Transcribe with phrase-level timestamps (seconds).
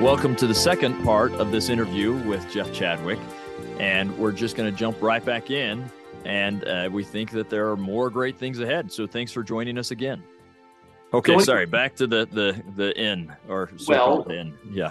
[0.00, 3.18] Welcome to the second part of this interview with Jeff Chadwick.
[3.78, 5.90] And we're just going to jump right back in.
[6.24, 8.90] And uh, we think that there are more great things ahead.
[8.90, 10.22] So thanks for joining us again.
[11.12, 11.66] Okay, sorry.
[11.66, 14.56] Back to the the the inn or Well- inn.
[14.70, 14.90] Yeah,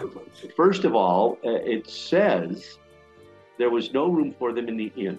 [0.56, 2.78] First of all, uh, it says
[3.58, 5.18] there was no room for them in the inn.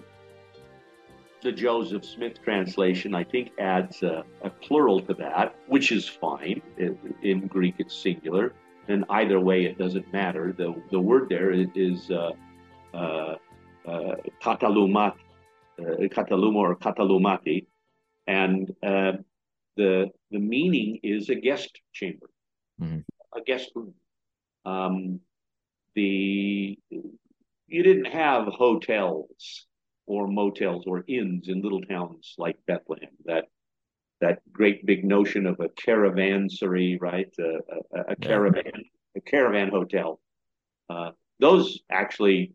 [1.42, 6.60] The Joseph Smith translation, I think, adds a, a plural to that, which is fine.
[6.76, 8.52] In, in Greek, it's singular.
[8.90, 10.52] And either way, it doesn't matter.
[10.56, 12.32] The, the word there is, uh,
[12.92, 13.34] uh,
[13.86, 15.14] uh, katalumat,
[15.80, 15.82] uh,
[16.16, 17.66] kataluma or katalumati.
[18.26, 19.12] And uh,
[19.76, 22.28] the, the meaning is a guest chamber,
[22.80, 23.04] Mhm.
[23.34, 23.94] a guest room.
[24.64, 25.20] Um,
[25.94, 29.66] the you didn't have hotels
[30.06, 33.14] or motels or inns in little towns like Bethlehem.
[33.24, 33.44] That
[34.20, 37.32] that great big notion of a caravansary, right?
[37.38, 38.28] A, a, a Yeah.
[38.28, 38.84] caravan,
[39.16, 40.20] a caravan hotel.
[40.88, 42.52] Uh, those actually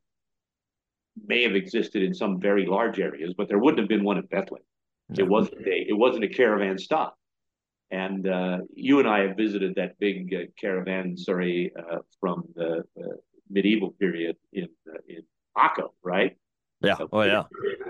[1.25, 4.29] may have existed in some very large areas, but there wouldn't have been one at
[4.29, 4.65] Bethlehem.
[5.09, 5.23] Yeah.
[5.23, 7.17] It wasn't a it wasn't a caravan stop.
[7.91, 13.15] And uh, you and I have visited that big uh, caravanserai uh, from the uh,
[13.49, 15.23] medieval period in uh, in
[15.57, 16.35] Akko, right?
[16.85, 16.97] Yeah.
[17.11, 17.43] Oh yeah.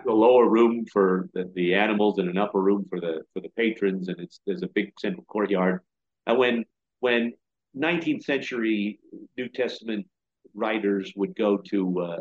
[0.05, 3.49] The lower room for the, the animals and an upper room for the for the
[3.49, 5.81] patrons, and it's there's a big central courtyard.
[6.27, 6.65] And when
[6.99, 7.33] when
[7.77, 8.99] 19th century
[9.38, 10.07] New Testament
[10.53, 12.19] writers would go to uh,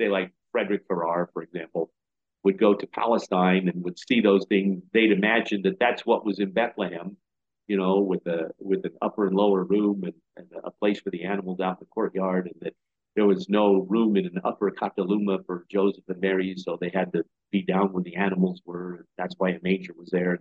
[0.00, 1.90] say like Frederick Farrar, for example,
[2.44, 6.38] would go to Palestine and would see those things, they'd imagine that that's what was
[6.38, 7.16] in Bethlehem,
[7.68, 11.10] you know, with a with an upper and lower room and, and a place for
[11.10, 12.74] the animals out in the courtyard, and that
[13.16, 17.12] there was no room in an upper Kataluma for Joseph and Mary, so they had
[17.12, 19.06] to be down where the animals were.
[19.18, 20.38] That's why a manger was there.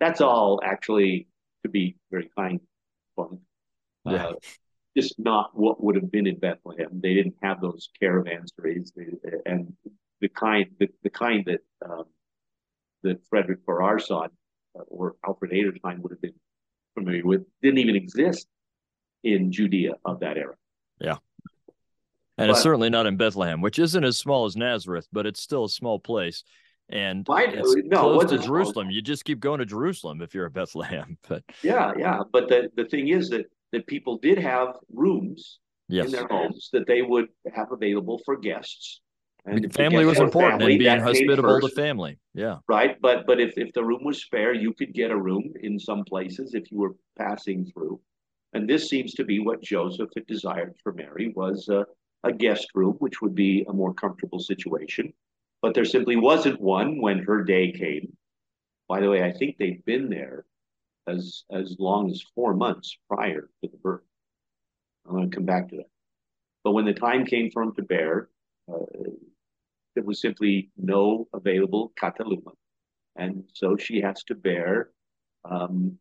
[0.00, 1.28] That's all actually,
[1.62, 2.60] to be very kind,
[3.16, 3.38] fun.
[4.04, 4.26] Yeah.
[4.26, 4.32] Uh,
[4.96, 6.88] just not what would have been in Bethlehem.
[7.00, 9.06] They didn't have those caravanserais, they,
[9.46, 9.72] and
[10.20, 12.04] the kind the, the kind that um,
[13.02, 16.34] that Frederick Farrar saw uh, or Alfred Edersheim would have been
[16.94, 18.48] familiar with didn't even exist
[19.22, 20.56] in Judea of that era.
[22.38, 25.64] And it's certainly not in Bethlehem, which isn't as small as Nazareth, but it's still
[25.64, 26.44] a small place.
[26.88, 27.52] And Right?
[27.52, 28.38] it's No, it close to.
[28.38, 28.90] Jerusalem.
[28.90, 31.18] You just keep going to Jerusalem if you're at Bethlehem.
[31.28, 32.20] But Yeah, yeah.
[32.32, 36.70] But the, the thing is that that people did have rooms yes, in their homes
[36.72, 39.02] that they would have available for guests.
[39.44, 42.18] the family was important family, and being hospitable to family.
[42.34, 42.58] Yeah.
[42.68, 42.96] right?
[43.00, 46.04] But but if if the room was spare, you could get a room in some
[46.04, 48.00] places if you were passing through.
[48.54, 51.84] And this seems to be what Joseph had desired for Mary was a,
[52.24, 55.12] a guest room, which would be a more comfortable situation.
[55.62, 58.16] But there simply wasn't one when her day came.
[58.88, 60.44] By the way, I think they'd been there
[61.06, 64.02] as as long as four months prior to the birth.
[65.06, 65.90] I'm going to come back to that.
[66.64, 68.28] But when the time came for him to bear,
[68.72, 68.84] uh,
[69.94, 72.52] there was simply no available kataluma.
[73.16, 74.90] And so she has to bear
[75.44, 75.98] um,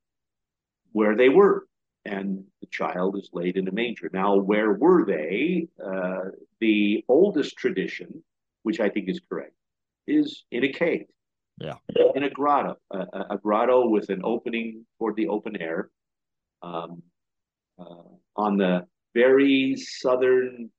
[0.91, 1.66] where they were.
[2.07, 4.09] And the child is laid in a manger.
[4.13, 5.67] Now, where were they?
[5.83, 6.29] Uh,
[6.61, 8.23] the oldest tradition,
[8.63, 9.53] which I think is correct,
[10.07, 11.05] is in a cave.
[11.59, 11.73] Yeah.
[12.15, 15.89] In a grotto, a, a- a grotto with an opening toward the open air
[16.61, 17.01] um,
[17.79, 20.69] uh, on the very southern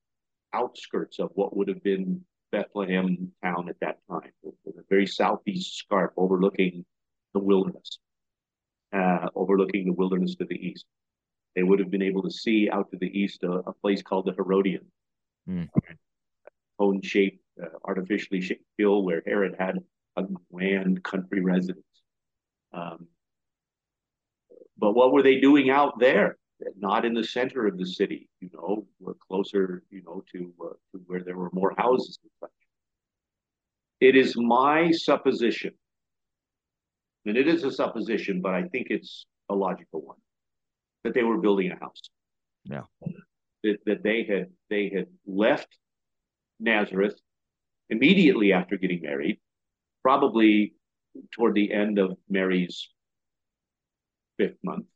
[0.55, 4.31] outskirts of what would have been Bethlehem town at that time,
[4.65, 6.84] the very southeast scarp overlooking
[7.34, 7.99] the wilderness,
[8.95, 10.87] uh, overlooking the wilderness to the east.
[11.59, 14.27] They would have been able to see out to the east a, a place called
[14.27, 14.87] the Herodium,
[15.45, 15.65] Hmm.
[16.79, 19.79] cone-shaped, uh, artificially shaped hill where Herod had
[20.15, 21.83] a grand country residence.
[22.73, 23.09] Um,
[24.77, 26.39] but what were they doing out there?
[26.77, 30.77] Not in the center of the city, you know, we're closer, you know, to, uh,
[30.93, 32.61] to where there were more houses and such.
[34.01, 35.72] It is my supposition,
[37.27, 40.19] and it is a supposition, but I think it's a logical one,
[41.04, 42.00] that they were building a house.
[42.65, 42.83] Yeah.
[43.65, 45.68] That, that they had they had left
[46.60, 47.18] Nazareth
[47.91, 49.41] immediately after getting married,
[50.03, 50.74] probably
[51.33, 52.89] toward the end of Mary's
[54.36, 54.86] fifth month,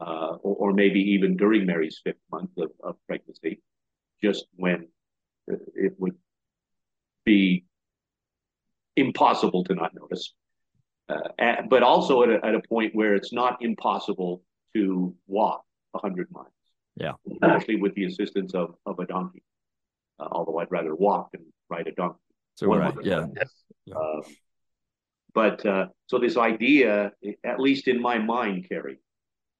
[0.00, 3.62] uh, or, or maybe even during Mary's fifth month of, of pregnancy,
[4.22, 4.88] just when
[5.46, 6.16] it would
[7.24, 7.64] be
[8.96, 10.34] impossible to not notice.
[11.08, 14.42] Uh, at, but also at a, at a point where it's not impossible
[14.78, 16.48] to walk 100 miles.
[16.96, 17.12] Yeah.
[17.30, 19.42] Especially with the assistance of, of a donkey.
[20.18, 22.18] Uh, although I'd rather walk than ride a donkey.
[22.56, 22.94] So right.
[22.94, 23.06] month.
[23.06, 23.26] Yeah.
[23.94, 24.22] Um,
[25.32, 27.12] but uh, so this idea,
[27.44, 28.98] at least in my mind, Kerry,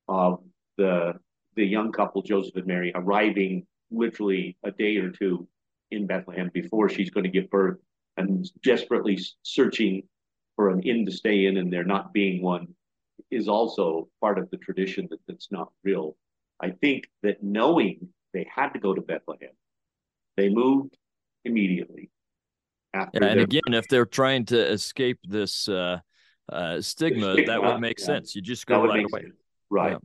[0.09, 0.43] of
[0.77, 1.15] the
[1.55, 5.49] the young couple, Joseph and Mary, arriving literally a day or two
[5.91, 7.79] in Bethlehem before she's going to give birth
[8.17, 10.03] and desperately searching
[10.57, 12.69] for an inn to stay in and there not being one
[13.31, 16.17] is also part of the tradition that that's not real.
[16.61, 19.51] I think that knowing they had to go to Bethlehem,
[20.37, 20.97] they moved
[21.45, 22.11] immediately.
[22.95, 25.99] After yeah, and again, if they're trying to escape this uh,
[26.51, 28.07] uh, stigma, stigma, that would make yeah.
[28.07, 28.35] sense.
[28.35, 29.23] You just go right away.
[29.23, 29.35] Sense.
[29.71, 29.93] Right.
[29.93, 29.99] Yeah.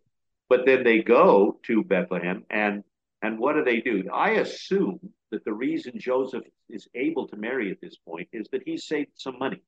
[0.49, 2.83] But then they go to Bethlehem and
[3.21, 4.03] and what do they do?
[4.13, 4.99] I assume
[5.31, 9.11] that the reason Joseph is able to marry at this point is that he's saved
[9.15, 9.63] some money.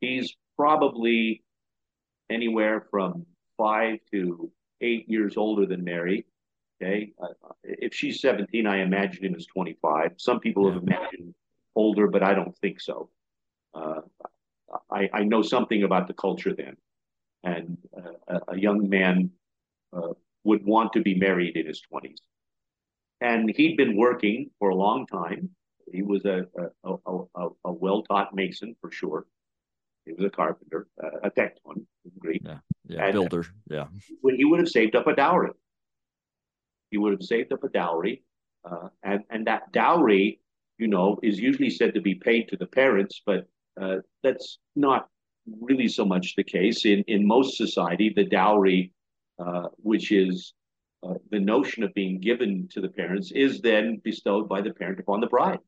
[0.00, 1.42] He's probably
[2.30, 3.26] anywhere from
[3.58, 4.50] five to
[4.80, 6.26] eight years older than Mary.
[6.82, 7.12] Okay.
[7.22, 7.28] Uh,
[7.64, 10.12] if she's 17, I imagine him as 25.
[10.16, 10.74] Some people yeah.
[10.74, 11.34] have imagined
[11.76, 13.10] older, but I don't think so.
[13.74, 14.00] Uh,
[14.90, 16.76] I, I know something about the culture then.
[17.42, 19.30] And uh, a, a, young man
[19.96, 20.12] uh,
[20.44, 22.18] would want to be married in his 20s.
[23.20, 25.50] And he'd been working for a long time.
[25.92, 26.46] He was a,
[26.84, 29.26] a, a, a well taught mason for sure.
[30.06, 32.42] He was a carpenter, uh, a tekton in Greek.
[32.44, 33.44] Yeah, yeah and builder.
[33.70, 33.86] Yeah.
[34.22, 35.50] When he would have saved up a dowry.
[36.90, 38.22] He would have saved up a dowry.
[38.64, 40.40] Uh, and, and that dowry,
[40.78, 43.46] you know, is usually said to be paid to the parents, but
[43.80, 45.08] uh, that's not
[45.60, 46.84] really so much the case.
[46.84, 48.92] In, in most society, the dowry,
[49.38, 50.52] uh, which is
[51.02, 54.98] uh, the notion of being given to the parents, is then bestowed by the parent
[54.98, 55.60] upon the bride.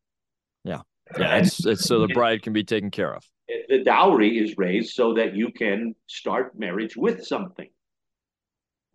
[0.64, 0.82] Yeah.
[1.18, 1.36] Yeah.
[1.36, 3.24] It's, it's so the bride can be taken care of
[3.68, 7.68] the dowry is raised so that you can start marriage with something.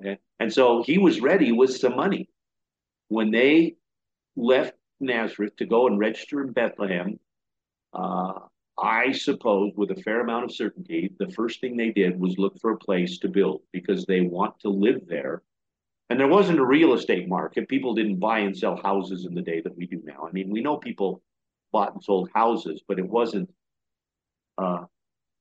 [0.01, 0.19] Okay?
[0.39, 2.30] And so he was ready with some money.
[3.09, 3.75] When they
[4.36, 7.19] left Nazareth to go and register in Bethlehem,
[7.94, 8.33] uh,
[8.77, 12.59] I suppose with a fair amount of certainty, the first thing they did was look
[12.59, 15.42] for a place to build because they want to live there.
[16.09, 17.68] And there wasn't a real estate market.
[17.68, 20.27] People didn't buy and sell houses in the day that we do now.
[20.27, 21.21] I mean, we know people
[21.71, 23.50] bought and sold houses, but it wasn't
[24.57, 24.86] uh,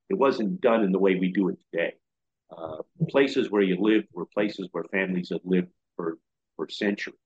[0.08, 1.94] it wasn't done in the way we do it today.
[2.56, 2.78] Uh,
[3.08, 6.18] places where you lived were places where families had lived for,
[6.56, 7.18] for centuries.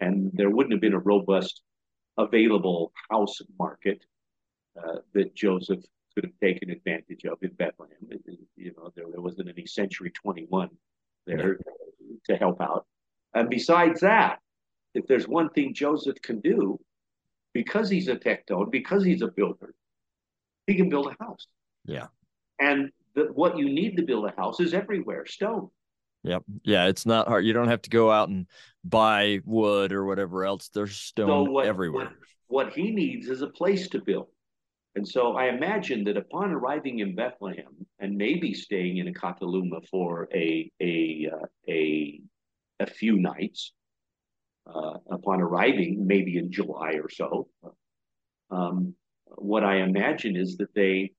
[0.00, 1.60] And there wouldn't have been a robust
[2.18, 4.04] available house market
[4.76, 5.84] uh, that Joseph
[6.14, 7.96] could have taken advantage of in Bethlehem.
[8.10, 8.20] It,
[8.56, 10.68] you know, there, there wasn't any Century 21
[11.26, 11.58] there
[12.26, 12.86] to help out.
[13.34, 14.38] And besides that,
[14.94, 16.78] if there's one thing Joseph can do,
[17.54, 19.61] because he's a tekton, because he's a builder,
[20.66, 21.46] he can build a house.
[21.84, 22.06] Yeah.
[22.60, 25.68] And the, what you need to build a house is everywhere stone.
[26.24, 26.44] Yep.
[26.62, 27.44] Yeah, it's not hard.
[27.44, 28.46] You don't have to go out and
[28.84, 30.68] buy wood or whatever else.
[30.68, 32.12] There's stone so what, everywhere.
[32.46, 34.28] What, what, he needs is a place to build.
[34.94, 39.86] And so I imagine that upon arriving in Bethlehem and maybe staying in a Kataluma
[39.88, 42.20] for a a uh, a
[42.78, 43.72] a few nights,
[44.66, 47.48] uh, upon arriving maybe in July or so,
[48.50, 48.94] um,
[49.36, 51.12] what I imagine is that they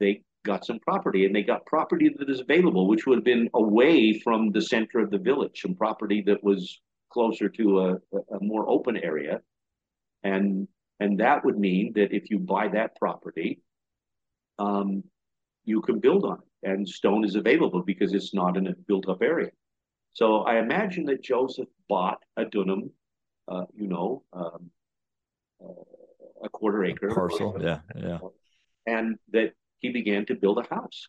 [0.00, 3.48] they got some property and they got property that is available, which would have been
[3.54, 6.80] away from the center of the village, some property that was
[7.10, 7.92] closer to a,
[8.34, 9.40] a more open area.
[10.22, 10.68] And
[11.00, 13.60] and that would mean that if you buy that property,
[14.58, 15.02] um,
[15.64, 16.70] you can build on it.
[16.70, 19.50] And stone is available because it's not in a built up area.
[20.12, 22.90] So I imagine that Joseph bought a dunam,
[23.48, 24.70] uh, you know, um,
[25.62, 25.82] uh,
[26.42, 27.56] a quarter acre a parcel.
[27.60, 28.18] Yeah, yeah.
[28.86, 31.08] And that he began to build a house.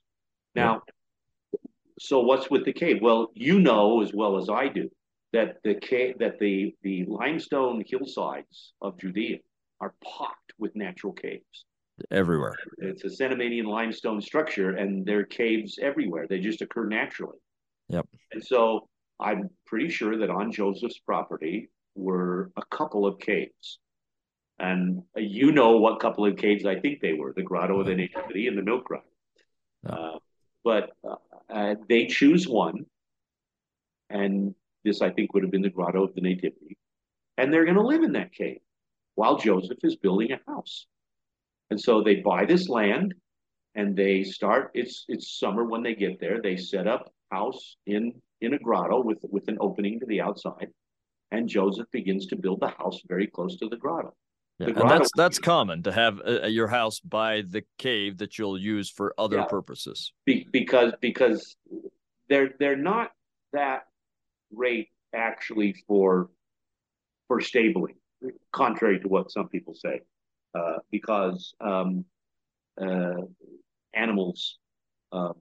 [0.54, 0.82] Now,
[1.54, 1.60] yeah.
[2.00, 3.02] so what's with the cave?
[3.02, 4.90] Well, you know as well as I do
[5.34, 9.38] that the cave, that the the limestone hillsides of Judea
[9.82, 11.66] are pocked with natural caves
[12.12, 12.56] everywhere.
[12.78, 16.28] It's a Cenomanian limestone structure, and there are caves everywhere.
[16.28, 17.38] They just occur naturally.
[17.90, 18.08] Yep.
[18.32, 18.88] And so
[19.20, 23.80] I'm pretty sure that on Joseph's property were a couple of caves.
[24.58, 27.96] And you know what couple of caves I think they were the Grotto of the
[27.96, 29.06] Nativity and the Milk Grotto.
[29.86, 30.20] Uh,
[30.64, 31.16] but uh,
[31.54, 32.86] uh, they choose one.
[34.10, 36.78] And this, I think, would have been the Grotto of the Nativity.
[37.38, 38.60] And they're going to live in that cave
[39.16, 40.88] while Joseph is building a house.
[41.70, 43.14] And so they buy this land
[43.76, 48.14] and they start it's it's summer when they get there they set up house in
[48.42, 50.70] in a grotto with with an opening to the outside
[51.32, 54.14] and joseph begins to build the house very close to the grotto
[54.60, 58.58] yeah, and that's that's common to have uh, your house by the cave that you'll
[58.58, 60.14] use for other yeah, purposes.
[60.26, 61.58] Be, because because
[62.30, 63.12] they're they're not
[63.52, 63.84] that
[64.54, 66.30] great actually for
[67.28, 67.96] for stabling,
[68.54, 70.02] contrary to what some people say,
[70.54, 72.06] uh, because um,
[72.82, 73.22] uh,
[73.94, 74.58] animals
[75.12, 75.34] um,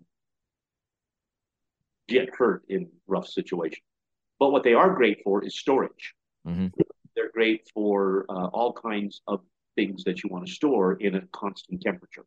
[2.08, 3.82] get hurt in rough situations.
[4.40, 6.14] But what they are great for is storage.
[6.46, 6.66] Mm-hmm.
[7.16, 9.40] They're great for uh, all kinds of
[9.76, 12.24] things that you want to store in a constant temperature,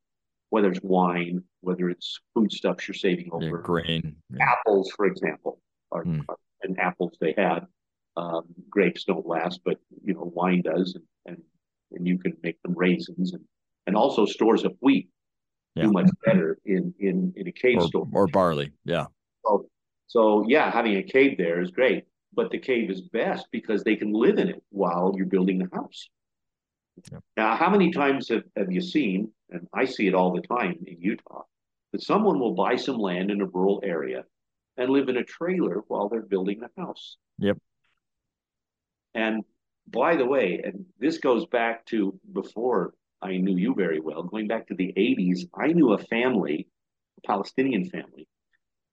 [0.49, 3.45] whether it's wine, whether it's foodstuffs you're saving over.
[3.45, 4.15] Yeah, grain.
[4.33, 4.45] Yeah.
[4.45, 5.59] Apples, for example,
[5.91, 6.23] are, mm.
[6.29, 7.67] are, and apples they had.
[8.15, 11.43] Um, grapes don't last, but you know wine does, and, and
[11.91, 13.43] and you can make them raisins and
[13.85, 15.09] and also stores of wheat
[15.75, 15.83] yeah.
[15.83, 18.71] do much better in in in a cave or, store or barley.
[18.85, 19.05] Yeah.
[19.45, 19.69] So
[20.07, 22.05] so yeah, having a cave there is great,
[22.37, 25.75] but the cave is best because they can live in it while you're building the
[25.75, 26.07] house.
[27.11, 27.19] Yeah.
[27.35, 30.77] Now, how many times have, have you seen, and I see it all the time
[30.85, 31.41] in Utah,
[31.91, 34.23] that someone will buy some land in a rural area
[34.77, 37.17] and live in a trailer while they're building the house?
[37.39, 37.57] Yep.
[39.15, 39.43] And
[39.87, 44.47] by the way, and this goes back to before I knew you very well, going
[44.47, 46.67] back to the 80s, I knew a family,
[47.17, 48.27] a Palestinian family,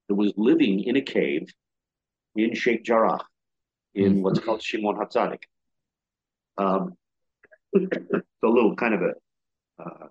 [0.07, 1.53] that was living in a cave
[2.35, 3.19] in Sheikh Jarrah,
[3.95, 4.21] in mm.
[4.21, 5.43] what's called Shimon Hatzadik.
[6.57, 6.95] Um,
[7.73, 10.07] it's a little kind of a uh,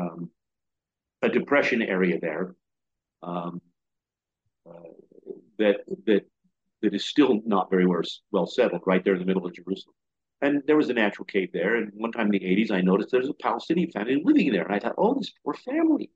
[0.00, 0.30] um,
[1.22, 2.54] a depression area there
[3.22, 3.60] um,
[4.68, 4.90] uh,
[5.58, 6.24] that that
[6.82, 9.94] that is still not very well, well settled, right there in the middle of Jerusalem.
[10.42, 11.76] And there was a natural cave there.
[11.76, 14.64] And one time in the 80s, I noticed there's a Palestinian family living there.
[14.64, 16.10] And I thought, oh, this poor family.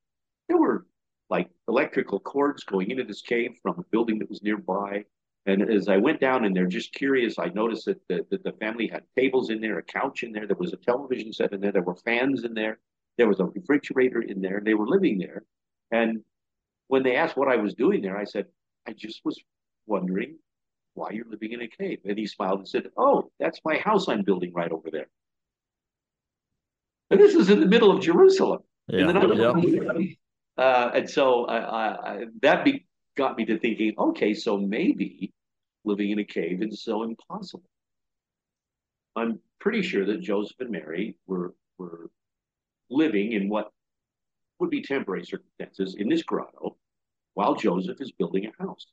[0.48, 0.86] There were
[1.30, 5.04] like electrical cords going into this cave from a building that was nearby.
[5.46, 8.52] And as I went down in there, just curious, I noticed that the, that the
[8.52, 11.60] family had tables in there, a couch in there, there was a television set in
[11.60, 12.78] there, there were fans in there,
[13.16, 15.44] there was a refrigerator in there, and they were living there.
[15.90, 16.22] And
[16.88, 18.46] when they asked what I was doing there, I said,
[18.86, 19.40] I just was
[19.86, 20.36] wondering
[20.94, 22.00] why you're living in a cave.
[22.04, 25.08] And he smiled and said, Oh, that's my house I'm building right over there.
[27.10, 28.60] And this is in the middle of Jerusalem.
[28.88, 29.06] Yeah.
[30.56, 30.62] yeah.
[30.62, 32.86] Uh, and so I, I, that be,
[33.20, 35.30] got me to thinking, okay, so maybe
[35.84, 37.68] living in a cave is so impossible.
[39.14, 42.08] I'm pretty sure that Joseph and Mary were were
[42.88, 43.70] living in what
[44.58, 46.76] would be temporary circumstances in this grotto
[47.34, 48.86] while Joseph is building a house.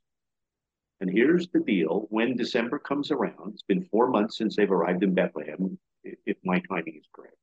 [1.00, 5.04] And here's the deal when December comes around, it's been four months since they've arrived
[5.04, 7.38] in Bethlehem, if my timing is correct.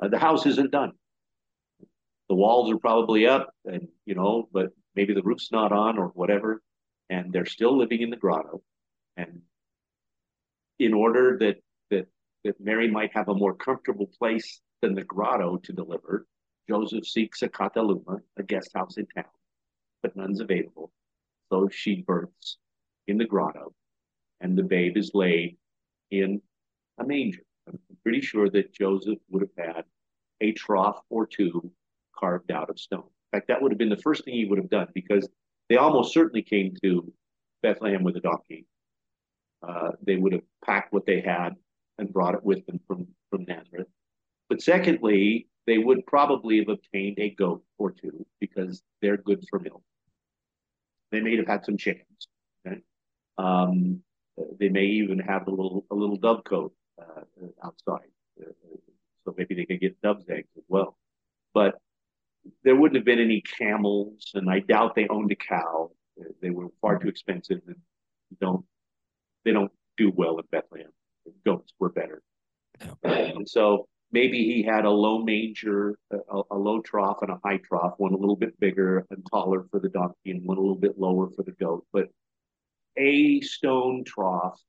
[0.00, 0.92] Uh, the house isn't done
[2.28, 6.08] the walls are probably up and you know but maybe the roof's not on or
[6.08, 6.62] whatever
[7.10, 8.62] and they're still living in the grotto.
[9.16, 9.42] And
[10.78, 11.56] in order that
[11.90, 12.06] that
[12.44, 16.26] that mary might have a more comfortable place than the grotto to deliver
[16.68, 19.24] joseph seeks a kataluma a guest house in town
[20.02, 20.92] but none's available.
[21.50, 22.58] So she births
[23.06, 23.72] in the grotto
[24.40, 25.56] and the babe is laid
[26.10, 26.42] in
[26.98, 27.42] a manger.
[27.66, 29.84] I'm pretty sure that joseph would have had
[30.42, 31.72] a trough or two
[32.14, 33.08] carved out of stone.
[33.34, 35.28] Fact, that would have been the first thing he would have done because
[35.68, 37.12] they almost certainly came to
[37.62, 38.64] Bethlehem with a donkey.
[39.66, 41.56] Uh, they would have packed what they had
[41.98, 43.88] and brought it with them from, from Nazareth.
[44.48, 49.58] But secondly, they would probably have obtained a goat or two because they're good for
[49.58, 49.82] milk.
[51.10, 52.28] They may have had some chickens.
[53.36, 54.00] Um,
[54.60, 57.22] they may even have a little a little dove coat uh,
[57.64, 58.10] outside,
[58.40, 58.52] uh,
[59.24, 60.96] so maybe they could get dove's eggs as well.
[62.64, 65.90] There wouldn't have been any camels, and I doubt they owned a cow.
[66.40, 67.76] They were far too expensive and
[68.40, 68.64] don't
[69.44, 70.90] they don't do well in Bethlehem.
[71.44, 72.22] Goats were better.
[73.02, 77.58] And so maybe he had a low manger, a, a, low trough, and a high
[77.58, 80.76] trough, one a little bit bigger and taller for the donkey, and one a little
[80.76, 81.86] bit lower for the goat.
[81.92, 82.08] But
[82.96, 84.60] a stone trough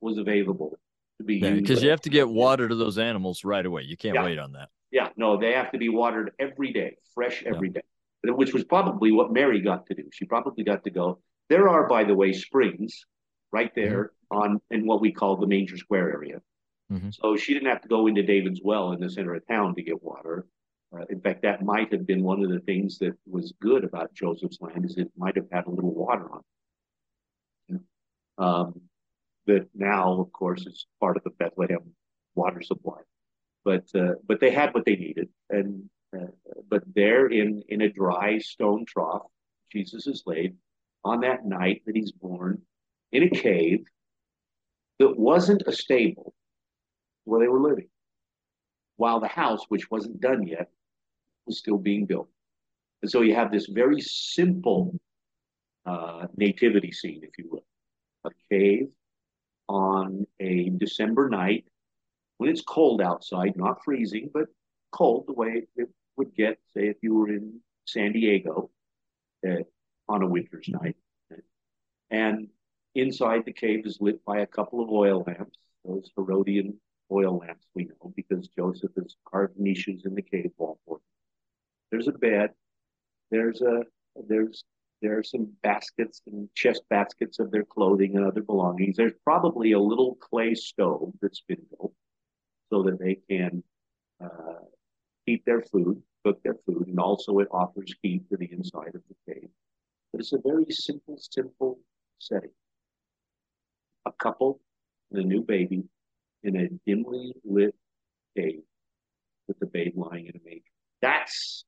[0.00, 0.78] was available
[1.18, 1.62] to be yeah, used.
[1.62, 3.82] Because you have to get water to those animals right away.
[3.82, 4.24] You can't yeah.
[4.24, 4.68] wait on that.
[5.22, 7.82] No, they have to be watered every day, fresh every yeah.
[8.24, 10.02] day, which was probably what Mary got to do.
[10.12, 11.20] She probably got to go.
[11.48, 13.04] There are, by the way, springs
[13.52, 14.02] right there
[14.32, 14.36] mm-hmm.
[14.36, 16.38] on in what we call the Manger Square area.
[16.90, 17.10] Mm-hmm.
[17.12, 19.82] So she didn't have to go into David's Well in the center of town to
[19.82, 20.44] get water.
[20.92, 24.12] Uh, in fact, that might have been one of the things that was good about
[24.14, 26.40] Joseph's land is it might have had a little water on
[27.68, 27.80] it.
[28.38, 28.80] Um,
[29.46, 31.94] that now, of course, is part of the Bethlehem
[32.34, 33.02] water supply
[33.64, 36.26] but uh, but they had what they needed, and uh,
[36.68, 39.22] but there in in a dry stone trough,
[39.70, 40.56] Jesus is laid
[41.04, 42.62] on that night that he's born
[43.12, 43.84] in a cave
[44.98, 46.34] that wasn't a stable
[47.24, 47.88] where they were living,
[48.96, 50.68] while the house, which wasn't done yet,
[51.46, 52.28] was still being built.
[53.02, 54.94] And so you have this very simple
[55.86, 57.64] uh, nativity scene, if you will,
[58.24, 58.88] a cave
[59.68, 61.64] on a December night
[62.42, 64.46] when it's cold outside, not freezing, but
[64.90, 68.70] cold the way it would get, say, if you were in San Diego
[69.48, 69.62] uh,
[70.08, 70.96] on a winter's night.
[72.10, 72.48] And
[72.94, 76.78] Inside the cave is lit by a couple of oil lamps, those Herodian
[77.10, 81.02] oil lamps we know, because Joseph has carved niches in the cave wall for them.
[81.90, 82.50] There's a bed.
[83.30, 83.84] There's a
[84.28, 84.62] there's
[85.00, 88.96] there are some baskets and chest baskets of their clothing and other belongings.
[88.96, 91.62] There's probably a little clay stove that's been
[92.72, 93.62] so that they can
[94.24, 94.64] uh,
[95.26, 99.02] heat their food, cook their food, and also it offers heat to the inside of
[99.08, 99.48] the cave.
[100.10, 101.78] But it's a very simple, simple
[102.18, 102.50] setting
[104.06, 104.60] a couple
[105.10, 105.84] and a new baby
[106.42, 107.74] in a dimly lit
[108.36, 108.62] cave
[109.46, 110.62] with the babe lying in a manger.
[111.00, 111.64] That's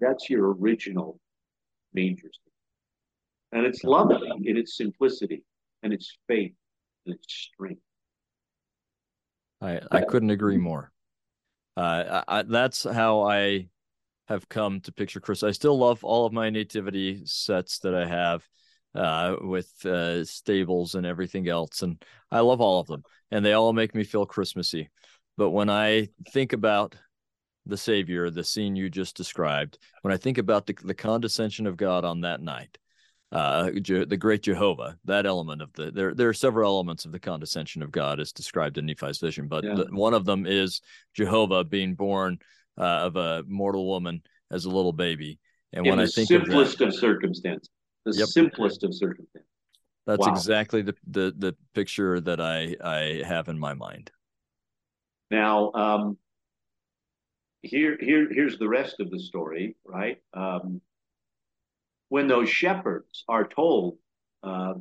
[0.00, 1.20] that's your original
[1.94, 2.52] manger scene.
[3.52, 5.44] And it's lovely in its simplicity
[5.82, 6.52] and its faith
[7.06, 7.82] and its strength.
[9.78, 10.90] I, I couldn't agree more.
[11.76, 13.68] Uh, I, that's how I
[14.28, 15.42] have come to picture Chris.
[15.42, 18.46] I still love all of my nativity sets that I have
[18.94, 21.82] uh, with uh, stables and everything else.
[21.82, 24.90] And I love all of them, and they all make me feel Christmassy.
[25.36, 26.96] But when I think about
[27.66, 31.76] the Savior, the scene you just described, when I think about the, the condescension of
[31.76, 32.78] God on that night,
[33.32, 37.12] uh, Je- the great Jehovah, that element of the there there are several elements of
[37.12, 39.74] the condescension of God as described in Nephi's vision, but yeah.
[39.74, 40.80] the, one of them is
[41.14, 42.38] Jehovah being born
[42.78, 45.38] uh, of a mortal woman as a little baby.
[45.72, 47.70] And in when I think simplest of, that, of circumstances,
[48.04, 48.28] the yep.
[48.28, 49.46] simplest of circumstances.
[50.06, 50.32] That's wow.
[50.32, 54.10] exactly the, the the picture that I I have in my mind.
[55.30, 56.18] Now, um,
[57.62, 60.18] here here here's the rest of the story, right?
[60.34, 60.80] Um,
[62.10, 63.96] when those shepherds are told
[64.42, 64.74] uh,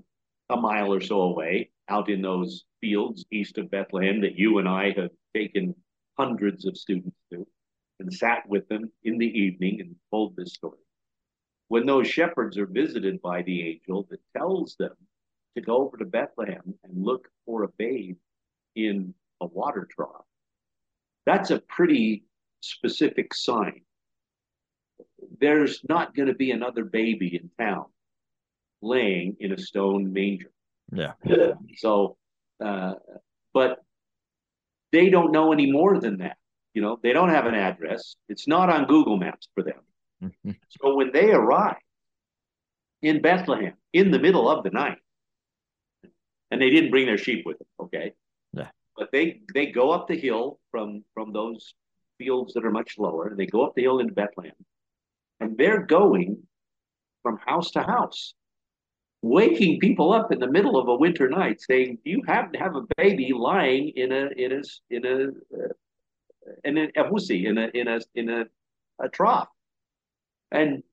[0.50, 4.68] a mile or so away, out in those fields east of Bethlehem, that you and
[4.68, 5.74] I have taken
[6.18, 7.48] hundreds of students to,
[8.00, 10.80] and sat with them in the evening and told this story
[11.70, 14.94] when those shepherds are visited by the angel that tells them
[15.56, 18.18] to go over to Bethlehem and look for a babe
[18.76, 20.26] in a water trough,
[21.26, 22.26] that's a pretty
[22.62, 23.82] specific sign.
[25.40, 27.86] There's not going to be another baby in town
[28.82, 30.52] laying in a stone manger.
[30.92, 31.14] Yeah.
[31.78, 32.18] So,
[32.64, 32.94] uh,
[33.54, 33.80] but
[34.92, 36.38] they don't know any more than that.
[36.74, 38.16] You know, they don't have an address.
[38.28, 40.56] It's not on Google Maps for them.
[40.70, 41.78] so when they arrive
[43.02, 44.98] in Bethlehem in the middle of the night,
[46.52, 48.14] and they didn't bring their sheep with them, okay?
[48.54, 48.70] Yeah.
[48.98, 51.74] But they they go up the hill from from those
[52.18, 54.54] fields that are much lower, they go up the hill into Bethlehem,
[55.40, 56.44] and they're going
[57.24, 58.34] from house to house,
[59.22, 62.76] waking people up in the middle of a winter night, saying, you happen to have
[62.76, 65.74] a baby lying in a in a in a uh,
[66.64, 66.88] in a
[67.30, 68.46] in a in a in a,
[69.02, 69.50] a trough?"
[70.52, 70.84] And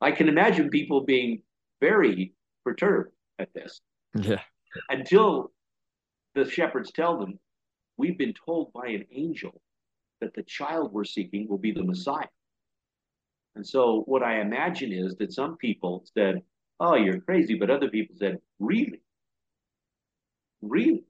[0.00, 1.42] I can imagine people being
[1.80, 2.32] very
[2.64, 3.80] perturbed at this.
[4.14, 4.40] Yeah.
[4.88, 5.50] Until
[6.34, 7.40] the shepherds tell them,
[8.00, 9.60] We've been told by an angel
[10.22, 12.28] that the child we're seeking will be the Messiah.
[13.56, 16.42] And so what I imagine is that some people said,
[16.78, 17.54] Oh, you're crazy.
[17.54, 19.02] But other people said, Really?
[20.62, 21.04] Really?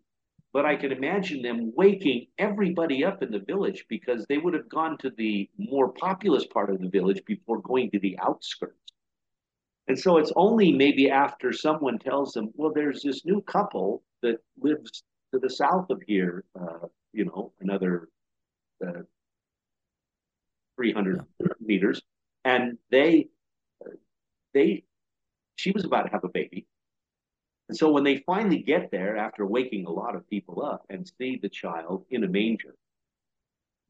[0.52, 4.68] but I can imagine them waking everybody up in the village because they would have
[4.68, 8.74] gone to the more populous part of the village before going to the outskirts.
[9.86, 14.38] And so it's only maybe after someone tells them, well, there's this new couple that
[14.60, 18.08] lives to the south of here, uh, you know, another
[18.86, 19.02] uh,
[20.76, 21.46] 300 yeah.
[21.60, 22.02] meters,
[22.44, 23.28] and they,
[24.54, 24.84] they,
[25.56, 26.66] she was about to have a baby,
[27.70, 31.08] and so when they finally get there after waking a lot of people up and
[31.18, 32.74] see the child in a manger,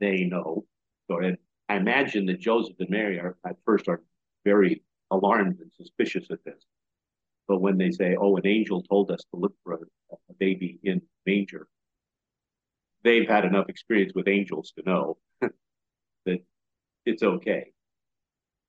[0.00, 0.66] they know.
[1.06, 1.18] So
[1.70, 4.02] I imagine that Joseph and Mary are at first are
[4.44, 6.62] very alarmed and suspicious at this.
[7.48, 10.78] But when they say, "Oh, an angel told us to look for a, a baby
[10.82, 11.66] in manger,"
[13.02, 15.16] they've had enough experience with angels to know
[16.26, 16.44] that
[17.06, 17.72] it's okay.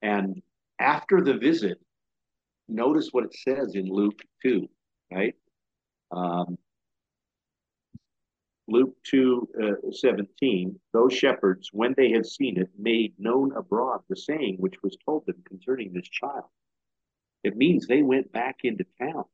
[0.02, 0.42] And
[0.78, 1.78] after the visit,
[2.68, 4.68] notice what it says in Luke 2
[5.12, 5.34] right?
[6.10, 6.58] Um,
[8.68, 14.16] Luke 2 uh, 17, those shepherds, when they had seen it, made known abroad the
[14.16, 16.44] saying which was told them concerning this child.
[17.42, 19.24] It means they went back into town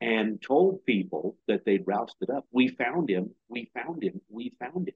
[0.00, 2.46] and told people that they'd roused it up.
[2.52, 4.94] We found him, we found him, we found him.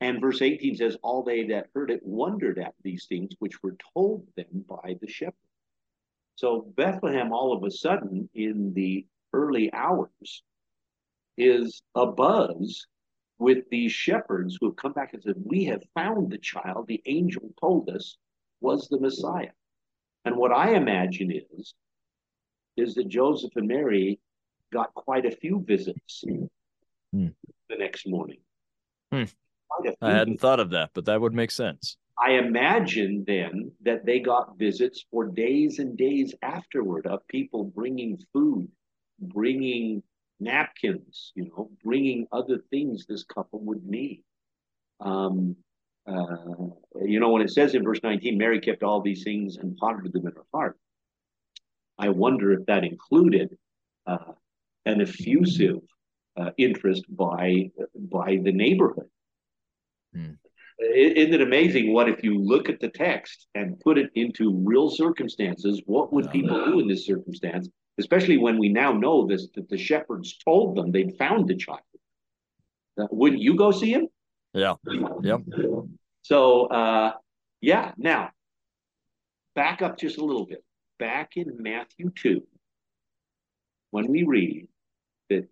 [0.00, 3.76] And verse 18 says, All they that heard it wondered at these things which were
[3.94, 5.36] told them by the shepherds.
[6.34, 10.42] So Bethlehem, all of a sudden, in the early hours,
[11.38, 12.86] is abuzz
[13.38, 17.02] with these shepherds who have come back and said, We have found the child the
[17.06, 18.16] angel told us
[18.60, 19.50] was the Messiah.
[20.24, 21.74] And what I imagine is
[22.76, 24.20] is that Joseph and Mary
[24.72, 26.24] got quite a few visits
[27.12, 27.28] Hmm.
[27.70, 28.38] the next morning.
[29.10, 29.24] Hmm.
[30.00, 31.96] I hadn't thought of that, but that would make sense.
[32.18, 38.18] I imagine then that they got visits for days and days afterward of people bringing
[38.32, 38.68] food,
[39.20, 40.02] bringing
[40.40, 44.22] napkins, you know, bringing other things this couple would need.
[45.00, 45.56] Um,
[46.06, 46.70] uh,
[47.02, 50.12] you know, when it says in verse 19, Mary kept all these things and pondered
[50.12, 50.78] them in her heart.
[51.98, 53.56] I wonder if that included
[54.06, 54.32] uh,
[54.84, 55.80] an effusive
[56.36, 59.08] uh, interest by by the neighborhood.
[60.16, 60.32] Hmm.
[60.78, 64.90] Isn't it amazing what if you look at the text and put it into real
[64.90, 65.82] circumstances?
[65.86, 67.68] What would people do in this circumstance?
[67.98, 71.80] Especially when we now know this that the shepherds told them they'd found the child.
[72.96, 74.08] Wouldn't you go see him?
[74.52, 74.74] Yeah.
[75.22, 75.40] Yep.
[76.22, 77.12] So, uh,
[77.60, 77.92] yeah.
[77.96, 78.30] Now,
[79.54, 80.62] back up just a little bit.
[80.98, 82.42] Back in Matthew 2,
[83.90, 84.68] when we read
[85.28, 85.48] that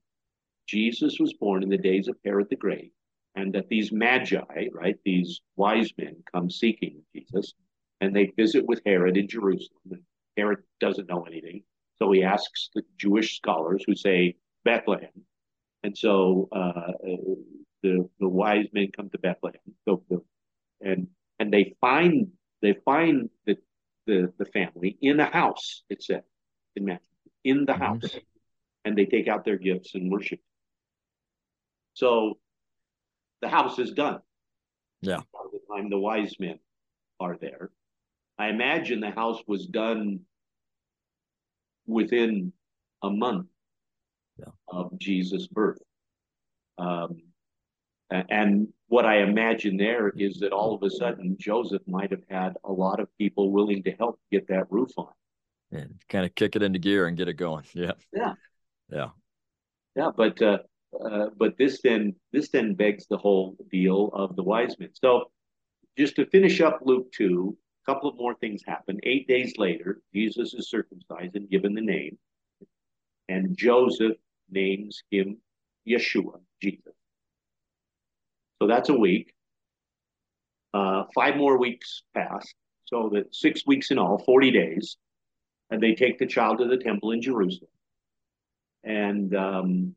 [0.66, 2.93] Jesus was born in the days of Herod the Great,
[3.34, 7.54] and that these magi, right, these wise men come seeking Jesus,
[8.00, 9.80] and they visit with Herod in Jerusalem.
[9.90, 10.02] And
[10.36, 11.62] Herod doesn't know anything.
[11.96, 15.24] So he asks the Jewish scholars who say Bethlehem.
[15.82, 16.92] And so uh,
[17.82, 19.60] the the wise men come to Bethlehem.
[19.84, 20.02] So
[20.80, 22.28] and and they find
[22.62, 23.56] they find the
[24.06, 25.82] the the family in a house.
[25.88, 26.22] It said
[26.76, 27.08] in Matthew
[27.44, 28.16] in the house,
[28.84, 30.40] and they take out their gifts and worship.
[31.92, 32.38] So
[33.44, 34.20] the house is done.
[35.02, 35.20] Yeah.
[35.34, 36.58] By the time the wise men
[37.20, 37.70] are there,
[38.38, 40.20] I imagine the house was done
[41.86, 42.54] within
[43.02, 43.48] a month
[44.38, 44.52] Yeah.
[44.68, 45.82] of Jesus' birth.
[46.78, 47.22] Um,
[48.10, 52.56] and what I imagine there is that all of a sudden Joseph might have had
[52.64, 55.12] a lot of people willing to help get that roof on.
[55.70, 57.64] And kind of kick it into gear and get it going.
[57.74, 57.92] Yeah.
[58.12, 58.34] Yeah.
[58.90, 59.10] Yeah.
[59.96, 60.58] Yeah, but uh,
[61.04, 64.90] uh, but this then this then begs the whole deal of the wise men.
[64.92, 65.30] So
[65.96, 68.98] just to finish up Luke two, a couple of more things happen.
[69.02, 72.18] Eight days later, Jesus is circumcised and given the name,
[73.28, 74.16] and Joseph
[74.50, 75.38] names him
[75.88, 76.94] Yeshua, Jesus.
[78.60, 79.34] So that's a week.
[80.72, 82.44] Uh, five more weeks pass,
[82.84, 84.96] so that six weeks in all, forty days,
[85.70, 87.70] and they take the child to the temple in Jerusalem.
[88.82, 89.94] And um,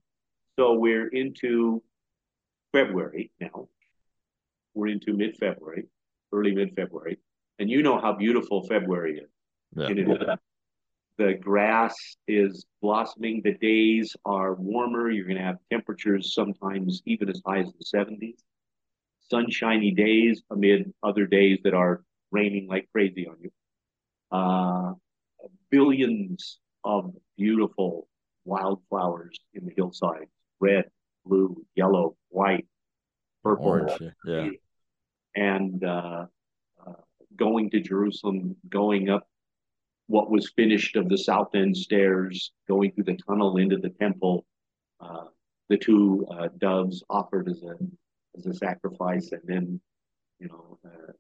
[0.58, 1.84] so we're into
[2.74, 3.67] February now.
[4.74, 5.86] We're into mid February,
[6.32, 7.20] early mid February.
[7.60, 9.30] And you know how beautiful February is.
[9.76, 9.89] Yeah.
[9.89, 10.39] It.
[11.17, 11.96] The grass
[12.28, 13.41] is blossoming.
[13.43, 15.10] The days are warmer.
[15.10, 18.38] You're going to have temperatures sometimes even as high as the 70s.
[19.30, 23.52] Sunshiny days amid other days that are raining like crazy on you.
[24.32, 24.93] Uh,
[25.72, 28.08] billions of beautiful
[28.46, 30.86] wildflowers in the hillsides red,
[31.26, 32.65] blue, yellow, white,
[33.43, 33.65] purple.
[33.65, 34.13] Orange.
[34.26, 34.50] Yeah.
[35.36, 36.26] And uh,
[36.86, 36.93] uh,
[37.36, 39.28] going to Jerusalem, going up
[40.08, 44.46] what was finished of the south end stairs, going through the tunnel into the temple,
[45.00, 45.26] uh,
[45.70, 47.76] the two uh, doves offered as a
[48.38, 49.82] as a sacrifice, and then
[50.39, 51.12] you know uh,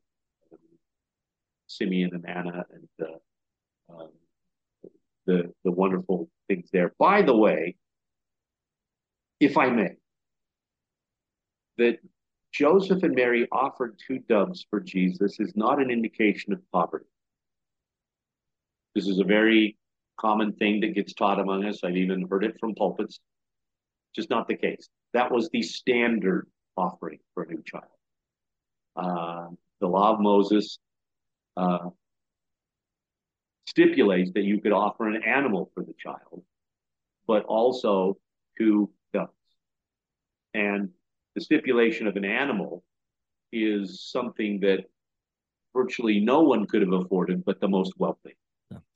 [1.67, 4.09] Simeon and Anna and uh, um,
[5.25, 6.93] the the wonderful things there.
[6.97, 7.75] By the way,
[9.39, 9.95] if I may,
[11.77, 11.99] that
[12.51, 17.05] Joseph and Mary offered two doves for Jesus is not an indication of poverty.
[18.95, 19.77] This is a very
[20.19, 21.83] common thing that gets taught among us.
[21.83, 23.19] I've even heard it from pulpits.
[24.15, 24.89] Just not the case.
[25.13, 27.85] That was the standard offering for a new child.
[28.95, 30.79] Uh, the law of Moses
[31.55, 31.89] uh,
[33.67, 36.43] stipulates that you could offer an animal for the child,
[37.27, 38.17] but also
[38.59, 38.89] doves.
[40.57, 40.89] And
[41.35, 42.83] the stipulation of an animal
[43.53, 44.85] is something that
[45.73, 48.35] virtually no one could have afforded but the most wealthy.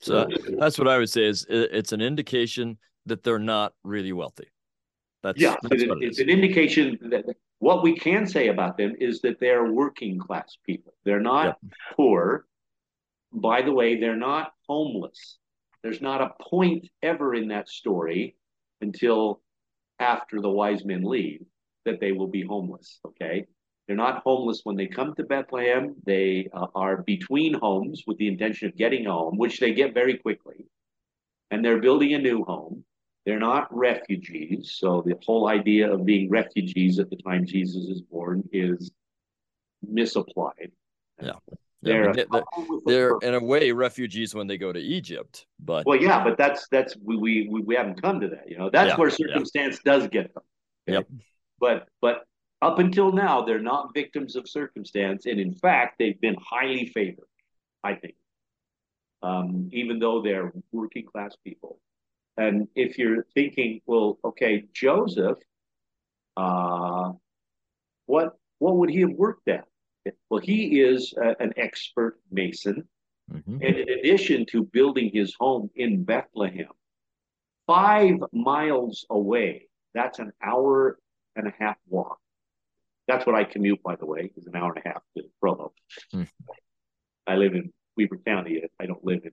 [0.00, 4.48] So that's what I would say is it's an indication that they're not really wealthy.
[5.22, 7.24] That's, yeah, that's it- it it's an indication that
[7.60, 10.94] what we can say about them is that they're working class people.
[11.04, 11.58] They're not
[11.96, 12.46] poor.
[13.32, 15.38] By the way, they're not homeless.
[15.82, 18.36] There's not a point ever in that story
[18.80, 19.40] until
[20.02, 21.44] after the wise men leave
[21.84, 23.00] that they will be homeless.
[23.06, 23.46] Okay.
[23.86, 25.96] They're not homeless when they come to Bethlehem.
[26.04, 30.18] They uh, are between homes with the intention of getting home, which they get very
[30.18, 30.66] quickly.
[31.50, 32.84] And they're building a new home.
[33.26, 34.76] They're not refugees.
[34.78, 38.90] So the whole idea of being refugees at the time Jesus is born is
[39.82, 40.72] misapplied.
[41.20, 41.32] Yeah.
[41.82, 42.44] They're, they're,
[42.86, 46.68] they're in a way refugees when they go to Egypt, but well, yeah, but that's
[46.70, 48.48] that's we we we haven't come to that.
[48.48, 49.92] You know, that's yeah, where circumstance yeah.
[49.92, 50.44] does get them.
[50.88, 50.98] Okay?
[50.98, 51.06] Yep.
[51.58, 52.24] But but
[52.60, 57.26] up until now, they're not victims of circumstance, and in fact, they've been highly favored.
[57.82, 58.14] I think,
[59.22, 61.80] um, even though they're working class people.
[62.36, 65.38] And if you're thinking, well, okay, Joseph,
[66.36, 67.12] uh,
[68.06, 69.64] what what would he have worked at?
[70.30, 72.88] Well, he is a, an expert mason.
[73.32, 73.58] Mm-hmm.
[73.62, 76.68] And in addition to building his home in Bethlehem,
[77.66, 80.98] five miles away, that's an hour
[81.36, 82.18] and a half walk.
[83.08, 85.72] That's what I commute, by the way, is an hour and a half to Provo.
[86.14, 86.28] Mm.
[87.26, 88.62] I live in Weber County.
[88.80, 89.32] I don't live in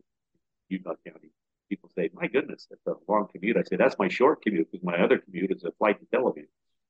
[0.69, 1.31] Utah County.
[1.69, 4.83] People say, "My goodness, that's a long commute." I say, "That's my short commute because
[4.83, 6.45] my other commute is a flight to Tel Aviv."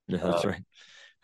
[0.08, 0.63] Yeah, that's uh, right.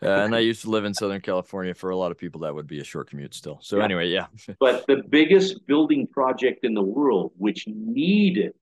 [0.02, 1.74] Uh, and I used to live in Southern California.
[1.74, 3.58] For a lot of people, that would be a short commute still.
[3.62, 3.84] So yeah.
[3.84, 4.26] anyway, yeah.
[4.60, 8.52] but the biggest building project in the world, which needed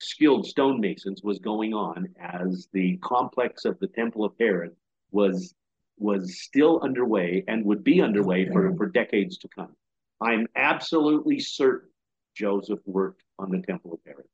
[0.00, 4.74] skilled stonemasons, was going on as the complex of the Temple of Herod
[5.10, 5.54] was
[5.98, 9.74] was still underway and would be underway for, for decades to come.
[10.20, 11.88] I'm absolutely certain
[12.36, 14.26] Joseph worked on the Temple of Herod.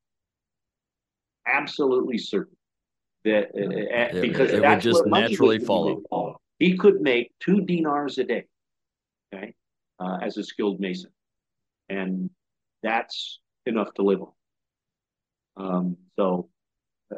[1.47, 2.55] Absolutely certain
[3.25, 6.01] that uh, because it would just naturally follow.
[6.09, 6.39] follow.
[6.59, 8.45] He could make two dinars a day,
[9.33, 9.53] okay,
[9.99, 11.11] uh, as a skilled mason,
[11.89, 12.29] and
[12.81, 14.31] that's enough to live on.
[15.57, 16.49] Um, so,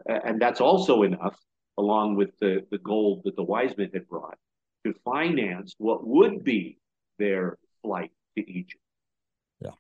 [0.08, 1.38] and that's also enough,
[1.78, 4.38] along with the the gold that the wise men had brought,
[4.86, 6.80] to finance what would be
[7.20, 8.82] their flight to Egypt.
[9.60, 9.72] Yeah.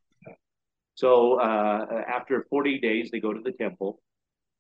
[0.96, 4.02] So uh, after 40 days, they go to the temple.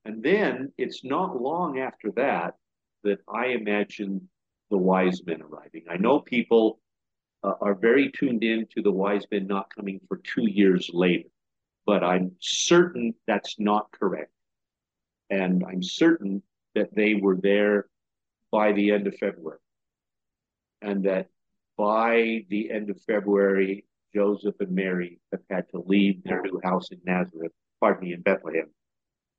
[0.07, 2.55] And then it's not long after that
[3.03, 4.29] that I imagine
[4.71, 5.83] the wise men arriving.
[5.89, 6.79] I know people
[7.43, 11.27] uh, are very tuned in to the wise men not coming for two years later,
[11.85, 14.31] but I'm certain that's not correct.
[15.29, 16.41] And I'm certain
[16.73, 17.87] that they were there
[18.49, 19.59] by the end of February.
[20.81, 21.27] And that
[21.77, 23.83] by the end of February,
[24.15, 28.21] Joseph and Mary have had to leave their new house in Nazareth, pardon me, in
[28.21, 28.69] Bethlehem,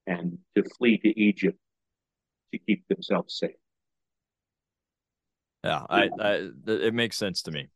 [0.09, 1.59] and to flee to Egypt
[2.53, 3.51] to keep themselves safe.
[5.64, 7.68] Yeah, I, I it makes sense to me.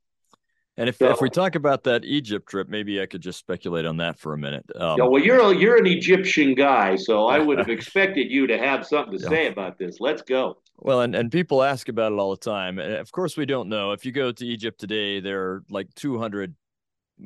[0.78, 3.84] And if, so, if we talk about that Egypt trip, maybe I could just speculate
[3.84, 4.64] on that for a minute.
[4.74, 8.46] Um, yeah, well, you're a, you're an Egyptian guy, so I would have expected you
[8.46, 9.28] to have something to yeah.
[9.28, 9.98] say about this.
[10.00, 10.58] Let's go.
[10.78, 12.78] Well, and, and people ask about it all the time.
[12.78, 13.92] And of course, we don't know.
[13.92, 16.54] If you go to Egypt today, there are like 200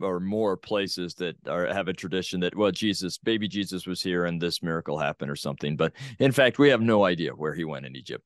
[0.01, 4.25] or more places that are have a tradition that well jesus baby jesus was here
[4.25, 5.77] and this miracle happened or something.
[5.77, 8.25] But in fact we have no idea where he went in egypt.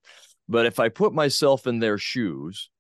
[0.49, 2.71] But if i put myself in their shoes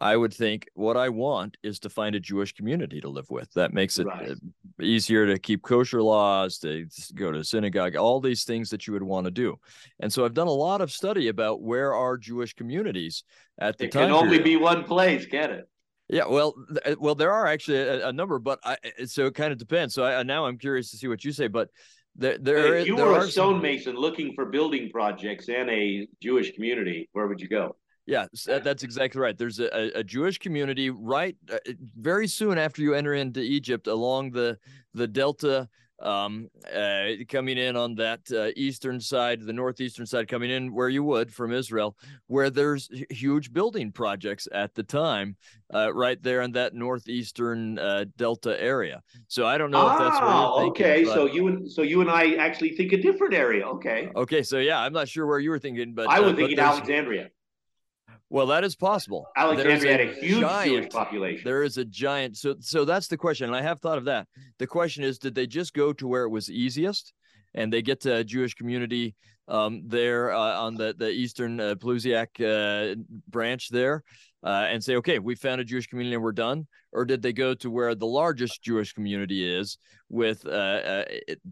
[0.00, 3.52] i would think what i want is to find a jewish community to live with.
[3.54, 4.30] That makes it right.
[4.30, 4.34] Uh,
[4.82, 9.02] easier to keep kosher laws to go to synagogue all these things that you would
[9.02, 9.58] want to do.
[10.00, 13.24] And so i've done a lot of study about where are jewish communities
[13.58, 14.44] at the it time can only period.
[14.44, 15.68] be one place can it
[16.12, 19.50] yeah, well, uh, well, there are actually a, a number, but I, so it kind
[19.50, 19.94] of depends.
[19.94, 21.70] So I, now I'm curious to see what you say, but
[22.14, 26.52] there, there, if you there were a stonemason looking for building projects in a Jewish
[26.52, 27.76] community, where would you go?
[28.04, 29.38] Yeah, that's exactly right.
[29.38, 31.58] There's a, a Jewish community right uh,
[31.96, 34.58] very soon after you enter into Egypt along the
[34.92, 35.68] the Delta
[36.02, 40.88] um, uh, coming in on that uh, eastern side, the northeastern side, coming in where
[40.88, 45.36] you would from Israel, where there's huge building projects at the time,
[45.74, 49.02] uh, right there in that northeastern uh, delta area.
[49.28, 50.84] So I don't know ah, if that's you're ah, thinking.
[50.84, 51.14] Okay, but...
[51.14, 53.66] so you and so you and I actually think a different area.
[53.66, 54.10] Okay.
[54.14, 56.58] Okay, so yeah, I'm not sure where you were thinking, but I was uh, thinking
[56.58, 57.30] Alexandria.
[58.32, 59.28] Well, that is possible.
[59.36, 61.42] Alexandria had a huge giant, Jewish population.
[61.44, 62.38] There is a giant.
[62.38, 63.48] So, so that's the question.
[63.48, 64.26] And I have thought of that.
[64.58, 67.12] The question is, did they just go to where it was easiest,
[67.52, 69.14] and they get to a Jewish community
[69.48, 72.94] um, there uh, on the the eastern uh, Pelusiac uh,
[73.28, 74.02] branch there,
[74.44, 76.66] uh, and say, okay, we found a Jewish community and we're done?
[76.92, 79.78] Or did they go to where the largest Jewish community is
[80.08, 81.04] with uh, uh,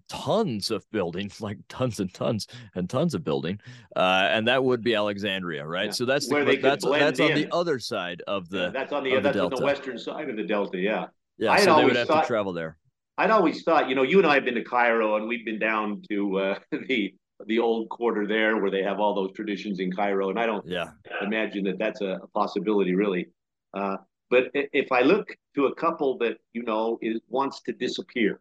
[0.09, 3.61] tons of buildings, like tons and tons and tons of building?
[3.97, 5.87] Uh, and that would be Alexandria, right?
[5.87, 5.93] Yeah.
[5.93, 9.21] So that's the, that's that's on the other side of the yeah, that's on the
[9.21, 10.79] that's the on the western side of the delta.
[10.79, 11.07] Yeah,
[11.39, 11.53] yeah.
[11.53, 12.77] I'd so they would have thought, to travel there.
[13.17, 15.59] I'd always thought, you know, you and I have been to Cairo and we've been
[15.59, 17.15] down to uh, the
[17.47, 20.31] the old quarter there where they have all those traditions in Cairo.
[20.31, 20.91] And I don't yeah.
[21.23, 23.29] imagine that that's a, possibility really.
[23.75, 23.97] Uh,
[24.31, 28.41] but if I look to a couple that, you know, is wants to disappear,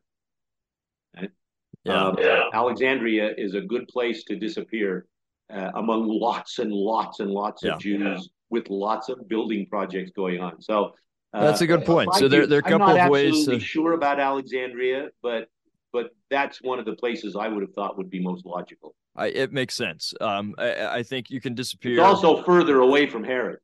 [1.15, 1.31] right?
[1.83, 2.05] yeah.
[2.05, 2.43] Um, yeah.
[2.53, 5.07] Alexandria is a good place to disappear
[5.51, 7.73] uh, among lots and lots and lots yeah.
[7.73, 10.61] of Jews with lots of building projects going on.
[10.61, 10.93] So
[11.33, 12.13] That's a good point.
[12.15, 13.47] So there, there are a couple of ways.
[13.47, 15.47] I'm not sure about Alexandria, but
[15.91, 18.95] but that's one of the places I would have thought would be most logical.
[19.15, 20.13] I, it makes sense.
[20.21, 21.93] Um, I, I, think you can disappear.
[21.93, 23.59] It's also further away from Herod.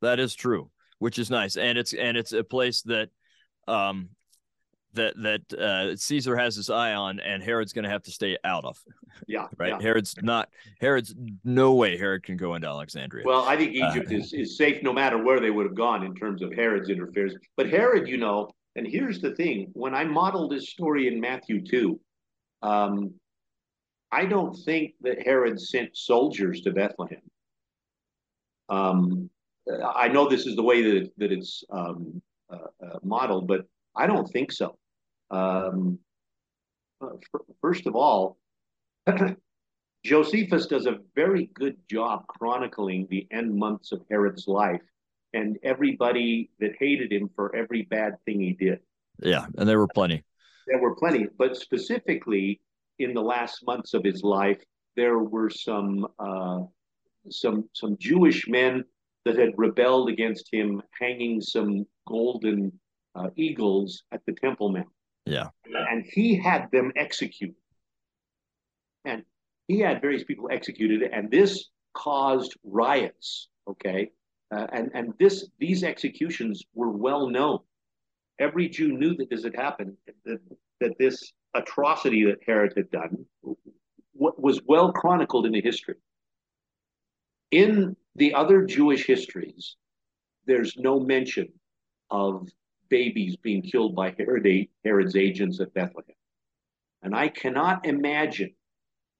[0.00, 3.10] That is true, which is nice, and it's and it's a place that,
[3.66, 4.10] um,
[4.94, 8.38] that that uh, Caesar has his eye on, and Herod's going to have to stay
[8.44, 8.78] out of.
[9.26, 9.70] Yeah, right.
[9.70, 9.80] Yeah.
[9.80, 10.48] Herod's not.
[10.80, 11.98] Herod's no way.
[11.98, 13.24] Herod can go into Alexandria.
[13.26, 15.74] Well, I think uh, Egypt uh, is is safe no matter where they would have
[15.74, 17.34] gone in terms of Herod's interference.
[17.56, 21.60] But Herod, you know, and here's the thing: when I modeled this story in Matthew
[21.60, 22.00] two,
[22.62, 23.12] um,
[24.12, 27.20] I don't think that Herod sent soldiers to Bethlehem.
[28.68, 29.28] Um,
[29.94, 34.06] I know this is the way that that it's um, uh, uh, modeled, but I
[34.06, 34.78] don't think so.
[35.30, 35.98] Um,
[37.00, 37.16] uh,
[37.60, 38.38] first of all,
[40.04, 44.80] Josephus does a very good job chronicling the end months of Herod's life
[45.32, 48.80] and everybody that hated him for every bad thing he did.
[49.22, 50.24] Yeah, and there were plenty.
[50.66, 52.60] There were plenty, but specifically
[52.98, 54.62] in the last months of his life,
[54.96, 56.60] there were some uh,
[57.30, 58.84] some some Jewish men
[59.24, 62.72] that had rebelled against him, hanging some golden
[63.14, 64.88] uh, eagles at the Temple Mount.
[65.26, 67.56] Yeah, and he had them executed,
[69.04, 69.24] and
[69.66, 73.48] he had various people executed, and this caused riots.
[73.68, 74.10] Okay,
[74.50, 77.58] uh, and and this these executions were well known.
[78.38, 79.96] Every Jew knew that this had happened.
[80.24, 80.40] That,
[80.80, 83.26] that this atrocity that Herod had done
[84.14, 85.94] was well chronicled in the history.
[87.50, 89.76] In the other Jewish histories,
[90.46, 91.48] there's no mention
[92.10, 92.48] of
[92.88, 96.14] babies being killed by Herod, Herod's agents at Bethlehem.
[97.02, 98.54] And I cannot imagine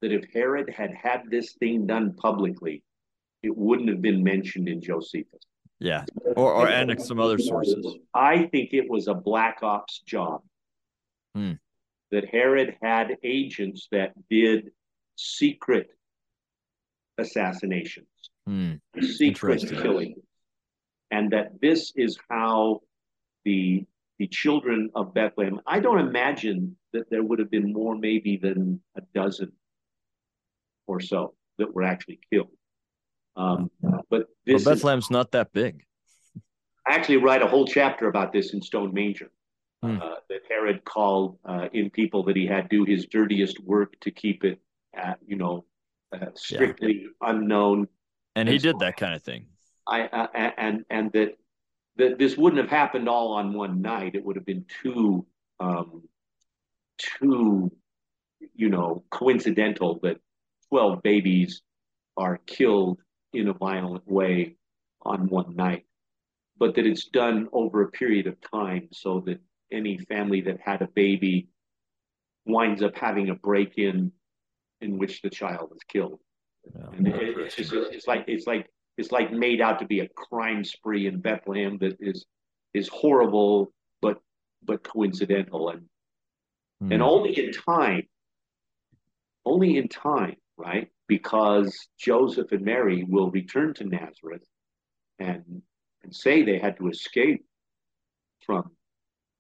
[0.01, 2.83] that if Herod had had this thing done publicly,
[3.42, 5.40] it wouldn't have been mentioned in Josephus.
[5.81, 6.05] Yeah,
[6.37, 7.87] or, or and some other sources.
[8.12, 10.42] I think it was a black ops job.
[11.35, 11.53] Hmm
[12.11, 14.70] that Herod had agents that did
[15.16, 15.88] secret
[17.18, 18.07] assassinations,
[18.46, 18.74] hmm.
[19.01, 20.22] secret killings,
[21.11, 22.81] and that this is how
[23.44, 23.85] the
[24.18, 25.61] the children of Bethlehem.
[25.66, 29.53] I don't imagine that there would have been more, maybe than a dozen
[30.88, 32.51] or so that were actually killed.
[33.38, 33.70] Um,
[34.11, 35.85] but this well, Bethlehem's is, not that big.
[36.87, 39.31] I actually write a whole chapter about this in Stone Manger
[39.85, 40.01] mm.
[40.03, 44.11] uh, that Herod called uh, in people that he had do his dirtiest work to
[44.11, 44.59] keep it,
[44.94, 45.64] at, you know,
[46.12, 47.31] uh, strictly yeah.
[47.31, 47.87] unknown.
[48.35, 49.46] And, and he so did that kind of thing.
[49.87, 51.38] I and and that
[51.96, 54.14] that this wouldn't have happened all on one night.
[54.14, 55.27] It would have been too
[55.61, 56.03] um,
[56.98, 57.72] too
[58.55, 60.18] you know coincidental that
[60.68, 61.62] twelve babies
[62.16, 62.98] are killed
[63.33, 64.57] in a violent way
[65.03, 65.85] on one night,
[66.59, 70.83] but that it's done over a period of time so that any family that had
[70.83, 71.49] a baby
[72.47, 74.11] winds up having a break-in
[74.81, 76.21] in which the child is killed.
[76.75, 80.01] Yeah, and it, it's, just, it's like it's like it's like made out to be
[80.01, 82.27] a crime spree in Bethlehem that is
[82.75, 84.19] is horrible but
[84.62, 85.83] but coincidental and
[86.83, 86.93] mm.
[86.93, 88.03] and only in time
[89.47, 94.44] only in time right because Joseph and Mary will return to Nazareth
[95.18, 95.62] and
[96.03, 97.44] and say they had to escape
[98.44, 98.71] from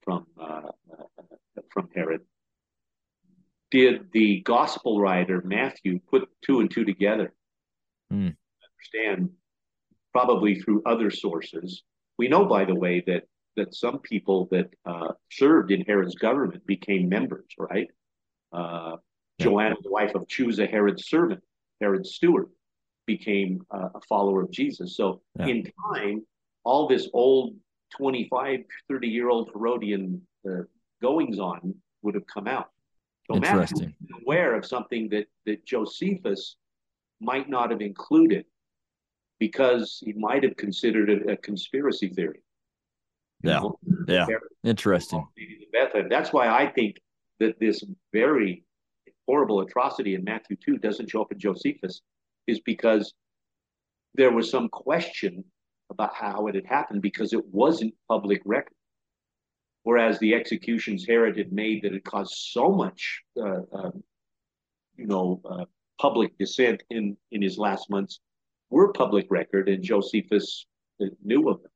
[0.02, 2.22] from uh, uh, from Herod,
[3.70, 7.34] did the gospel writer Matthew put two and two together?
[8.12, 8.34] Mm.
[8.94, 9.30] Understand,
[10.12, 11.82] probably through other sources.
[12.16, 13.24] We know, by the way, that
[13.56, 17.88] that some people that uh, served in Herod's government became members, right?
[19.38, 19.44] Yeah.
[19.44, 21.42] Joanna, the wife of Chuza, Herod's servant,
[21.80, 22.46] Herod's steward,
[23.06, 24.96] became uh, a follower of Jesus.
[24.96, 25.46] So yeah.
[25.46, 26.24] in time,
[26.64, 27.54] all this old
[27.96, 30.62] 25, 30 year old Herodian uh,
[31.00, 32.68] goings on would have come out.
[33.26, 33.94] So Interesting.
[34.22, 36.56] aware of something that, that Josephus
[37.20, 38.44] might not have included
[39.38, 42.42] because he might have considered it a conspiracy theory.
[43.42, 43.60] Yeah.
[43.60, 43.78] Know?
[44.08, 44.26] Yeah.
[44.64, 45.26] Interesting.
[46.10, 46.96] That's why I think
[47.38, 48.64] that this very
[49.28, 52.00] horrible atrocity in Matthew 2 doesn't show up in Josephus,
[52.46, 53.12] is because
[54.14, 55.44] there was some question
[55.90, 58.72] about how it had happened because it wasn't public record.
[59.82, 63.90] Whereas the executions Herod had made that had caused so much, uh, uh,
[64.96, 65.64] you know, uh,
[66.00, 68.20] public dissent in in his last months
[68.70, 70.66] were public record, and Josephus
[71.24, 71.70] knew of them.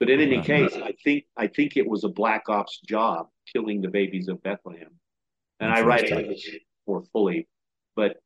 [0.00, 3.80] But in any case, I think I think it was a black ops job killing
[3.80, 4.90] the babies of Bethlehem,
[5.62, 7.48] and I write it more fully.
[7.94, 8.16] But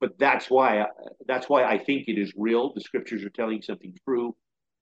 [0.00, 0.86] but that's why
[1.26, 2.72] that's why I think it is real.
[2.74, 4.36] The scriptures are telling something true,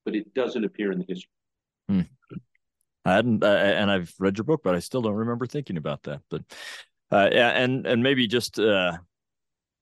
[0.04, 1.30] but it doesn't appear in the history.
[1.88, 2.00] Hmm.
[3.04, 6.04] I hadn't, uh, and I've read your book, but I still don't remember thinking about
[6.04, 6.22] that.
[6.30, 6.42] But
[7.10, 8.96] uh, yeah, and and maybe just uh,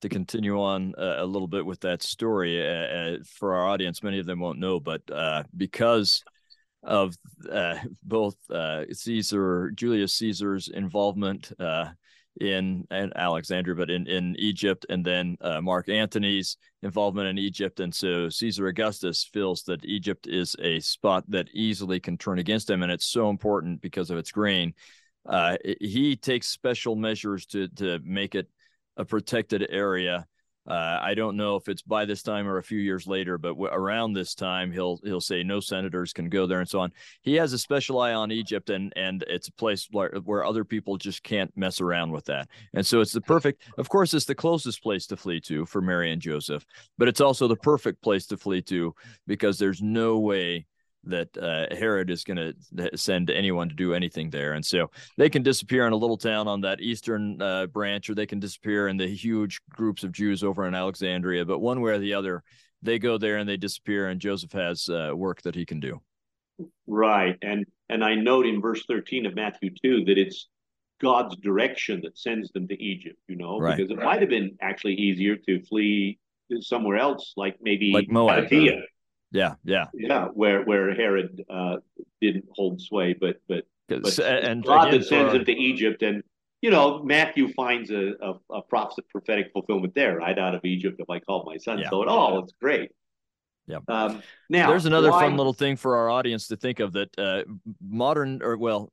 [0.01, 4.03] to continue on uh, a little bit with that story uh, uh, for our audience,
[4.03, 5.03] many of them won't know, but
[5.57, 6.25] because
[6.83, 7.15] of
[8.03, 8.37] both
[8.93, 11.53] Caesar, Julius Caesar's involvement
[12.41, 17.81] in, in Alexandria, but in, in Egypt, and then uh, Mark Antony's involvement in Egypt.
[17.81, 22.71] And so Caesar Augustus feels that Egypt is a spot that easily can turn against
[22.71, 22.83] him.
[22.83, 24.75] And it's so important because of its grain.
[25.27, 28.49] Uh, he takes special measures to, to make it
[28.97, 30.27] a protected area
[30.67, 33.51] uh, I don't know if it's by this time or a few years later, but
[33.51, 36.93] w- around this time, he'll he'll say no senators can go there and so on.
[37.23, 40.65] He has a special eye on Egypt, and and it's a place where, where other
[40.65, 42.49] people just can't mess around with that.
[42.75, 43.63] And so it's the perfect.
[43.77, 46.65] Of course, it's the closest place to flee to for Mary and Joseph,
[46.97, 48.95] but it's also the perfect place to flee to
[49.27, 50.67] because there's no way
[51.05, 54.53] that uh, Herod is going to send anyone to do anything there.
[54.53, 58.15] And so they can disappear in a little town on that eastern uh, branch, or
[58.15, 61.45] they can disappear in the huge groups of Jews over in Alexandria.
[61.45, 62.43] But one way or the other,
[62.83, 66.01] they go there and they disappear, and Joseph has uh, work that he can do.
[66.87, 70.49] Right, and and I note in verse thirteen of Matthew two that it's
[71.01, 73.19] God's direction that sends them to Egypt.
[73.29, 73.77] You know, right.
[73.77, 76.19] because it might have been actually easier to flee
[76.61, 78.49] somewhere else, like maybe like Moab.
[79.33, 80.27] Yeah, yeah, yeah.
[80.27, 81.77] Where where Herod uh,
[82.21, 86.23] didn't hold sway, but but, but and God again, sends him to Egypt, and
[86.61, 91.01] you know Matthew finds a, a, a prophetic fulfillment there, right out of Egypt.
[91.01, 91.89] If I call my son, yeah.
[91.89, 92.91] so it all it's great.
[93.67, 93.79] Yeah.
[93.89, 95.23] Um, now there's another why...
[95.23, 97.43] fun little thing for our audience to think of that uh,
[97.81, 98.91] modern or well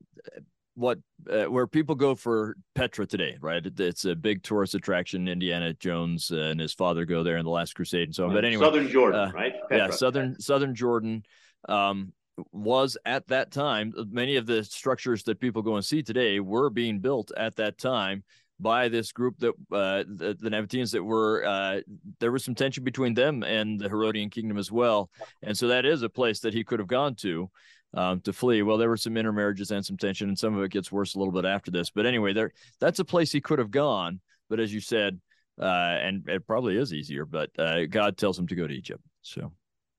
[0.80, 0.98] what
[1.30, 3.62] uh, where people go for Petra today, right?
[3.66, 5.28] It's a big tourist attraction.
[5.28, 8.34] Indiana Jones uh, and his father go there in the Last Crusade and so on.
[8.34, 9.54] But anyway, Southern Jordan, uh, right?
[9.70, 9.78] Petra.
[9.78, 11.24] Yeah, southern Southern Jordan
[11.68, 12.14] um,
[12.52, 13.94] was at that time.
[14.10, 17.78] Many of the structures that people go and see today were being built at that
[17.78, 18.24] time
[18.62, 21.82] by this group that uh, the, the Nabateans that were uh,
[22.20, 25.10] there was some tension between them and the Herodian kingdom as well,
[25.44, 27.50] and so that is a place that he could have gone to
[27.94, 28.62] um, to flee.
[28.62, 31.20] Well, there were some intermarriages and some tension, and some of it gets worse a
[31.20, 31.90] little bit after this.
[31.90, 34.20] But anyway, there that's a place he could have gone.
[34.50, 35.20] But as you said,
[35.60, 35.66] uh,
[36.02, 39.02] and it probably is easier, but uh, God tells him to go to Egypt.
[39.22, 39.52] So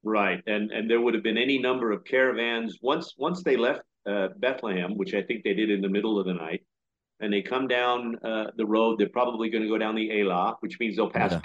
[0.03, 3.83] right, and and there would have been any number of caravans once once they left
[4.07, 6.63] uh, Bethlehem, which I think they did in the middle of the night.
[7.23, 8.99] And they come down uh, the road.
[8.99, 11.41] They're probably going to go down the Elah, which means they'll pass yeah.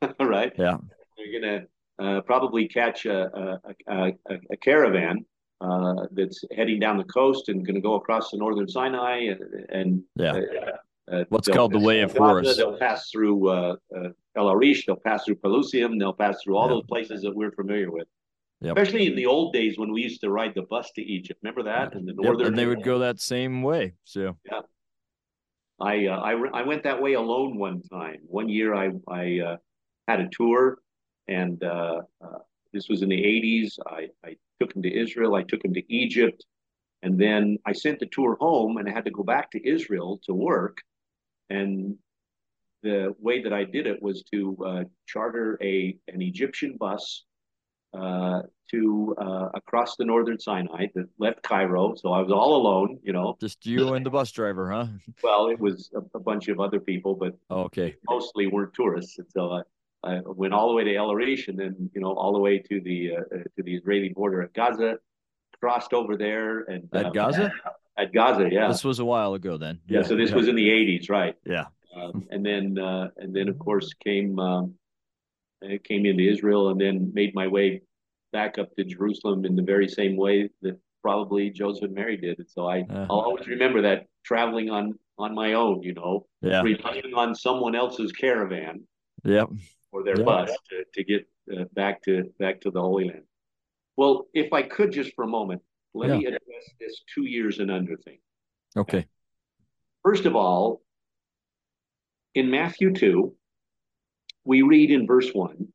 [0.00, 0.52] Gath, right?
[0.58, 0.78] Yeah.
[1.16, 1.68] They're going
[2.00, 5.24] to uh, probably catch a, a, a, a caravan
[5.64, 9.66] uh, that's heading down the coast and going to go across the northern Sinai and,
[9.70, 10.32] and yeah.
[10.32, 12.56] Uh, uh What's called the Way of Horus.
[12.56, 14.86] They'll pass through uh, uh, El Arish.
[14.86, 15.98] They'll pass through Pelusium.
[15.98, 18.06] They'll pass through all those places that we're familiar with.
[18.60, 18.76] Yep.
[18.78, 21.40] Especially in the old days when we used to ride the bus to Egypt.
[21.42, 21.94] Remember that?
[21.94, 23.92] In the northern, and they would go that same way.
[24.04, 24.60] So yeah,
[25.80, 28.20] I uh, I I went that way alone one time.
[28.26, 29.56] One year I I uh,
[30.08, 30.78] had a tour,
[31.28, 32.38] and uh, uh
[32.74, 33.78] this was in the '80s.
[33.86, 36.44] I I took him to Israel, I took him to Egypt,
[37.02, 40.20] and then I sent the tour home and I had to go back to Israel
[40.24, 40.78] to work.
[41.50, 41.96] And
[42.82, 47.24] the way that I did it was to uh, charter a an Egyptian bus
[47.92, 51.94] uh, to uh, across the northern Sinai that left Cairo.
[51.94, 53.36] So I was all alone, you know.
[53.40, 54.86] Just you and the bus driver, huh?
[55.22, 59.18] well, it was a, a bunch of other people, but oh, okay, mostly weren't tourists.
[59.18, 59.62] And so
[60.04, 62.38] I, I went all the way to El Arish and then, you know, all the
[62.38, 64.98] way to the uh, to the Israeli border at Gaza,
[65.60, 67.52] crossed over there and at um, Gaza.
[67.96, 68.66] At Gaza, yeah.
[68.68, 69.78] This was a while ago then.
[69.86, 70.36] Yeah, yeah so this yeah.
[70.36, 71.36] was in the '80s, right?
[71.46, 71.66] Yeah.
[71.96, 74.74] Um, and then uh, and then of course came um,
[75.84, 77.82] came into Israel and then made my way
[78.32, 82.38] back up to Jerusalem in the very same way that probably Joseph and Mary did.
[82.40, 83.06] And so I uh-huh.
[83.08, 86.62] I'll always remember that traveling on on my own, you know, yeah.
[86.62, 88.82] relying on someone else's caravan.
[89.22, 89.50] Yep
[89.94, 90.24] or their yeah.
[90.24, 91.26] bus to, to get
[91.56, 93.22] uh, back to back to the Holy Land.
[93.96, 95.62] Well, if I could just for a moment,
[95.94, 96.16] let yeah.
[96.16, 98.18] me address this two years and under thing.
[98.76, 99.06] Okay.
[100.02, 100.82] First of all,
[102.34, 103.32] in Matthew 2,
[104.44, 105.68] we read in verse 1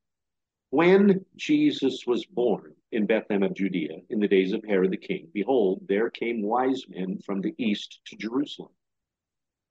[0.71, 5.29] When Jesus was born in Bethlehem of Judea in the days of Herod the king,
[5.33, 8.71] behold, there came wise men from the east to Jerusalem,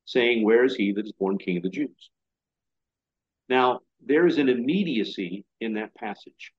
[0.06, 2.10] saying, Where is he that is born king of the Jews?
[3.50, 6.52] Now, there is an immediacy in that passage.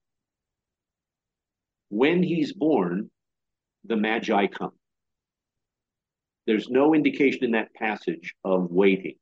[1.88, 3.10] When he's born,
[3.84, 4.72] the Magi come.
[6.46, 9.16] There's no indication in that passage of waiting.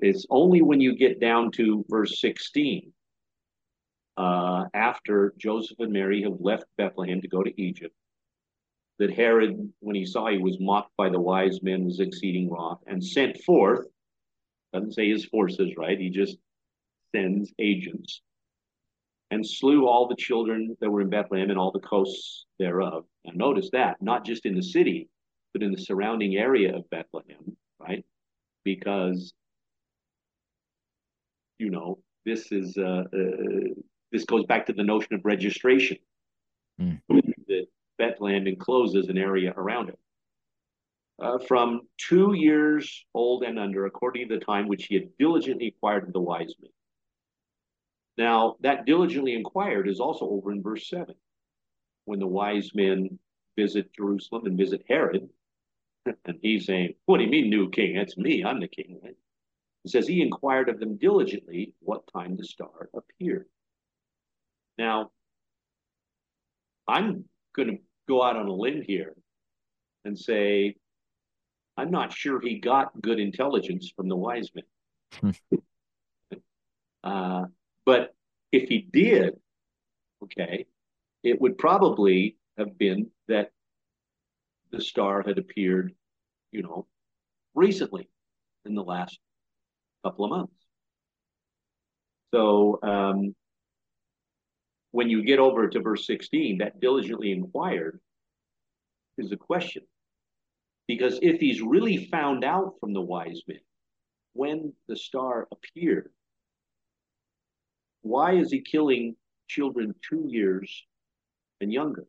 [0.00, 2.92] It's only when you get down to verse 16,
[4.16, 7.94] uh, after Joseph and Mary have left Bethlehem to go to Egypt,
[8.98, 12.80] that Herod, when he saw he was mocked by the wise men, was exceeding wroth
[12.86, 13.86] and sent forth,
[14.72, 15.98] doesn't say his forces, right?
[15.98, 16.36] He just
[17.58, 18.22] agents
[19.30, 23.04] and slew all the children that were in Bethlehem and all the coasts thereof.
[23.24, 25.08] Now, notice that, not just in the city,
[25.52, 28.04] but in the surrounding area of Bethlehem, right?
[28.64, 29.32] Because,
[31.58, 33.74] you know, this is uh, uh,
[34.12, 35.98] this goes back to the notion of registration.
[36.80, 37.00] Mm.
[37.48, 37.66] That
[37.98, 39.98] Bethlehem encloses an area around it.
[41.20, 45.66] Uh, from two years old and under, according to the time which he had diligently
[45.66, 46.70] acquired of the wise men.
[48.18, 51.14] Now, that diligently inquired is also over in verse 7.
[52.04, 53.16] When the wise men
[53.56, 55.28] visit Jerusalem and visit Herod,
[56.24, 57.96] and he's saying, What do you mean, new king?
[57.96, 58.44] That's me.
[58.44, 58.98] I'm the king.
[59.02, 59.16] Right?
[59.84, 63.46] It says, He inquired of them diligently what time the star appeared.
[64.78, 65.12] Now,
[66.88, 69.14] I'm going to go out on a limb here
[70.04, 70.74] and say,
[71.76, 74.50] I'm not sure he got good intelligence from the wise
[75.22, 75.34] men.
[77.04, 77.44] uh,
[77.88, 78.14] but
[78.52, 79.32] if he did,
[80.22, 80.66] okay,
[81.22, 83.48] it would probably have been that
[84.70, 85.94] the star had appeared,
[86.52, 86.86] you know,
[87.54, 88.10] recently
[88.66, 89.18] in the last
[90.04, 90.52] couple of months.
[92.34, 93.34] So um,
[94.90, 98.00] when you get over to verse 16, that diligently inquired
[99.16, 99.84] is a question.
[100.86, 103.60] Because if he's really found out from the wise men
[104.34, 106.10] when the star appeared,
[108.08, 109.16] why is he killing
[109.48, 110.84] children two years
[111.60, 112.06] and younger?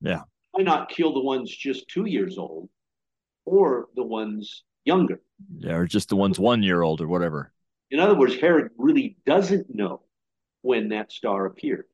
[0.00, 0.22] Yeah.
[0.52, 2.68] Why not kill the ones just two years old
[3.44, 5.20] or the ones younger?
[5.58, 7.52] Yeah, or just the ones one year old or whatever.
[7.90, 10.02] In other words, Herod really doesn't know
[10.62, 11.86] when that star appeared,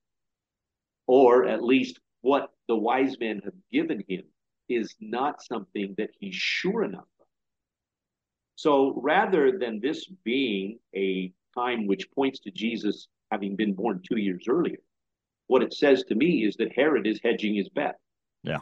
[1.06, 4.24] or at least what the wise men have given him
[4.68, 7.26] is not something that he's sure enough of.
[8.56, 14.18] So rather than this being a time which points to Jesus having been born two
[14.18, 14.78] years earlier.
[15.46, 17.98] What it says to me is that Herod is hedging his bet.
[18.42, 18.58] Yeah.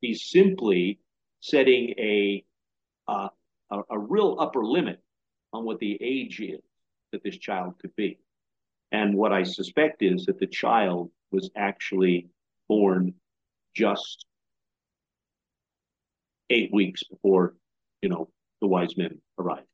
[0.00, 0.98] He's simply
[1.40, 2.44] setting a,
[3.06, 3.28] uh,
[3.70, 5.00] a, a real upper limit
[5.52, 6.60] on what the age is
[7.12, 8.18] that this child could be.
[8.92, 12.28] And what I suspect is that the child was actually
[12.68, 13.14] born
[13.74, 14.26] just
[16.50, 17.54] eight weeks before,
[18.02, 18.28] you know,
[18.60, 19.66] the wise men arrived.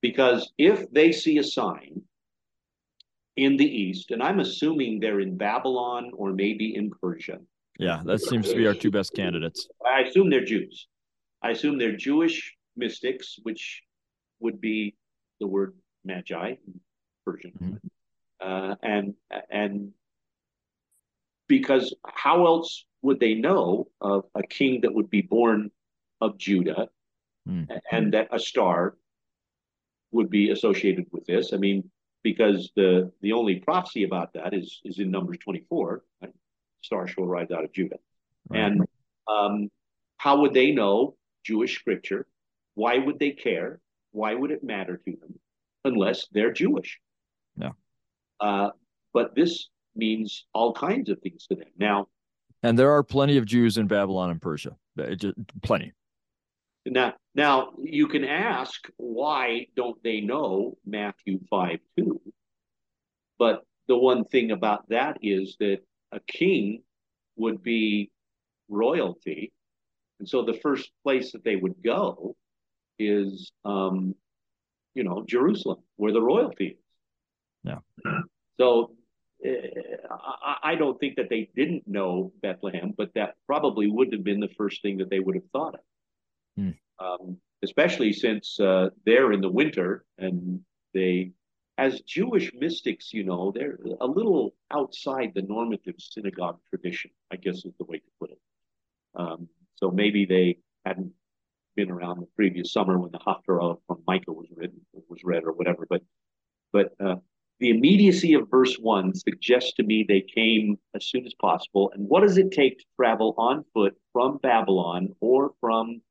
[0.00, 2.02] Because if they see a sign
[3.36, 7.38] in the east, and I'm assuming they're in Babylon or maybe in Persia.
[7.78, 9.68] Yeah, that seems to be our two best candidates.
[9.84, 10.88] I assume they're Jews.
[11.42, 13.82] I assume they're Jewish mystics, which
[14.40, 14.94] would be
[15.40, 15.74] the word
[16.04, 16.54] magi,
[17.24, 17.76] Persian, mm-hmm.
[18.40, 19.14] uh, and
[19.50, 19.92] and
[21.48, 25.70] because how else would they know of a king that would be born
[26.20, 26.88] of Judah,
[27.48, 27.72] mm-hmm.
[27.90, 28.96] and that a star
[30.10, 31.52] would be associated with this?
[31.52, 31.90] I mean,
[32.22, 36.02] because the the only prophecy about that is is in Numbers 24.
[36.20, 36.32] Right?
[36.82, 37.98] Star shall rise out of Judah,
[38.48, 38.60] right.
[38.60, 38.82] and
[39.28, 39.70] um,
[40.16, 42.26] how would they know Jewish scripture?
[42.74, 43.80] Why would they care?
[44.12, 45.38] Why would it matter to them
[45.84, 47.00] unless they're Jewish?
[47.56, 47.72] No.
[48.40, 48.70] Uh,
[49.12, 52.08] but this means all kinds of things to them now.
[52.62, 54.76] And there are plenty of Jews in Babylon and Persia.
[55.16, 55.92] Just, plenty.
[56.86, 62.20] Now, now you can ask why don't they know Matthew 5 2?
[63.38, 65.80] But the one thing about that is that
[66.12, 66.82] a king
[67.36, 68.10] would be
[68.68, 69.52] royalty.
[70.18, 72.36] And so the first place that they would go
[72.98, 74.14] is, um,
[74.94, 76.84] you know, Jerusalem, where the royalty is.
[77.64, 77.78] Yeah.
[78.58, 78.92] So
[79.44, 79.50] uh,
[80.10, 84.40] I, I don't think that they didn't know Bethlehem, but that probably would have been
[84.40, 85.80] the first thing that they would have thought of.
[86.56, 86.70] Hmm.
[86.98, 90.60] Um, especially since uh, they're in the winter and
[90.94, 91.32] they,
[91.78, 97.64] as Jewish mystics, you know, they're a little outside the normative synagogue tradition, I guess
[97.64, 98.38] is the way to put it.
[99.14, 101.12] Um, so maybe they hadn't
[101.76, 105.52] been around the previous summer when the Haftarah from Micah was written, was read or
[105.52, 105.86] whatever.
[105.88, 106.02] But,
[106.72, 107.16] but uh,
[107.58, 111.92] the immediacy of verse one suggests to me they came as soon as possible.
[111.94, 116.02] And what does it take to travel on foot from Babylon or from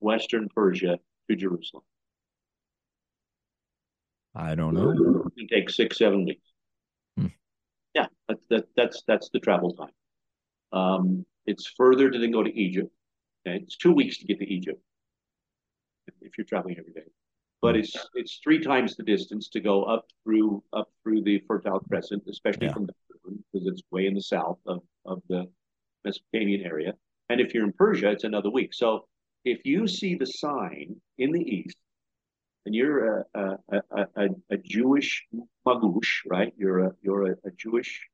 [0.00, 0.98] Western Persia
[1.28, 1.82] to Jerusalem?
[4.34, 4.90] I don't know.
[5.26, 6.46] It can take six, seven weeks.
[7.16, 7.26] Hmm.
[7.94, 9.92] Yeah, that, that, that's that's the travel time.
[10.72, 12.92] Um, it's further to then go to Egypt.
[13.46, 13.58] Okay?
[13.62, 14.80] It's two weeks to get to Egypt
[16.20, 17.08] if you're traveling every day.
[17.62, 21.80] But it's it's three times the distance to go up through up through the Fertile
[21.80, 22.72] Crescent, especially yeah.
[22.72, 22.94] from the
[23.52, 25.46] because it's way in the south of, of the
[26.04, 26.94] Mesopotamian area
[27.28, 28.74] And if you're in Persia, it's another week.
[28.74, 29.06] So
[29.44, 31.76] if you see the sign in the east,
[32.66, 33.82] and you're a, a,
[34.16, 35.26] a, a Jewish
[35.66, 36.52] magush, right?
[36.56, 38.06] You're a you're a, Jewish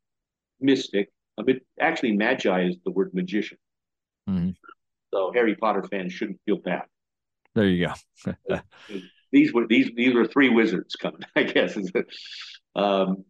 [0.61, 1.11] mystic.
[1.39, 3.59] I mean, actually, magi is the word magician.
[4.29, 4.51] Mm-hmm.
[5.12, 6.85] So Harry Potter fans shouldn't feel bad.
[7.55, 8.33] There you go.
[9.33, 11.77] these were these these were three wizards coming, I guess.
[12.77, 13.24] um,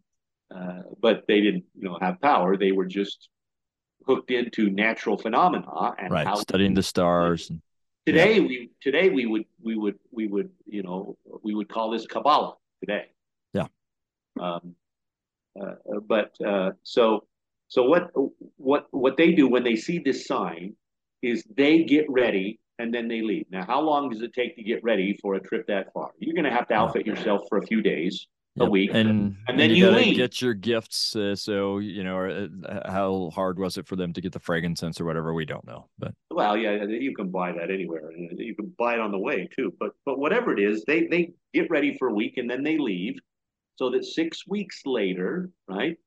[0.53, 2.57] uh, but they didn't, you know, have power.
[2.57, 3.29] They were just
[4.05, 7.49] hooked into natural phenomena and right, studying the stars.
[7.49, 7.61] And,
[8.07, 8.47] today yeah.
[8.47, 12.55] we today we would we would we would you know we would call this Kabbalah
[12.79, 13.05] today.
[13.53, 13.67] Yeah.
[14.39, 14.75] Um,
[15.59, 15.75] uh,
[16.07, 17.25] but uh, so
[17.67, 18.11] so what
[18.55, 20.75] what what they do when they see this sign
[21.21, 23.45] is they get ready and then they leave.
[23.49, 26.11] Now, how long does it take to get ready for a trip that far?
[26.19, 28.27] You're going to have to outfit yourself for a few days
[28.57, 28.67] yep.
[28.67, 31.15] a week, and, and, and then you, you get your gifts.
[31.15, 34.99] Uh, so you know, uh, how hard was it for them to get the frankincense
[34.99, 35.33] or whatever?
[35.33, 38.11] We don't know, but well, yeah, you can buy that anywhere.
[38.15, 39.73] You can buy it on the way too.
[39.79, 42.77] But but whatever it is, they they get ready for a week and then they
[42.77, 43.17] leave,
[43.75, 45.97] so that six weeks later, right?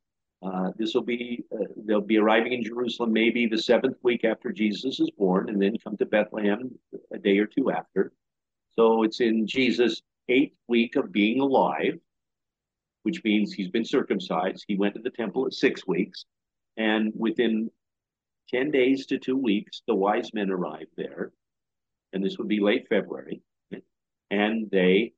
[0.42, 4.51] Uh, this will be uh, they'll be arriving in Jerusalem maybe the seventh week after
[4.51, 6.70] Jesus is born, and then come to Bethlehem
[7.12, 8.12] a day or two after.
[8.70, 11.98] So it's in Jesus' eighth week of being alive
[13.03, 14.64] which means he's been circumcised.
[14.66, 16.24] He went to the temple at six weeks,
[16.76, 17.70] and within
[18.51, 21.32] 10 days to two weeks, the wise men arrived there,
[22.12, 23.42] and this would be late February,
[24.30, 25.12] and they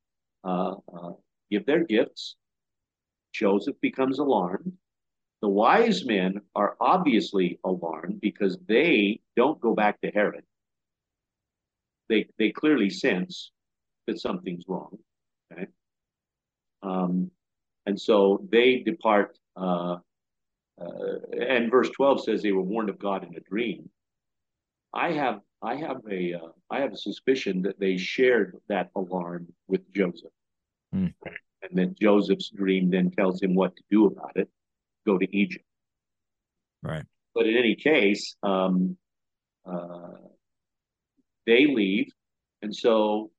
[0.44, 1.12] uh, uh,
[1.50, 2.36] give their gifts.
[3.32, 4.72] Joseph becomes alarmed.
[5.40, 10.44] The wise men are obviously alarmed because they don't go back to Herod.
[12.08, 13.50] They, they clearly sense
[14.06, 14.98] that something's wrong.
[15.52, 15.66] Okay?
[16.82, 17.30] Um,
[17.86, 19.38] and so they depart.
[19.56, 19.96] Uh,
[20.80, 23.88] uh, and verse 12 says they were warned of God in a dream.
[24.94, 29.46] I have I have a uh, I have a suspicion that they shared that alarm
[29.68, 30.32] with Joseph,
[30.94, 31.12] mm.
[31.24, 34.48] and then Joseph's dream then tells him what to do about it:
[35.06, 35.64] go to Egypt.
[36.82, 37.04] Right.
[37.34, 38.96] But in any case, um,
[39.64, 40.16] uh,
[41.46, 42.12] they leave,
[42.60, 43.30] and so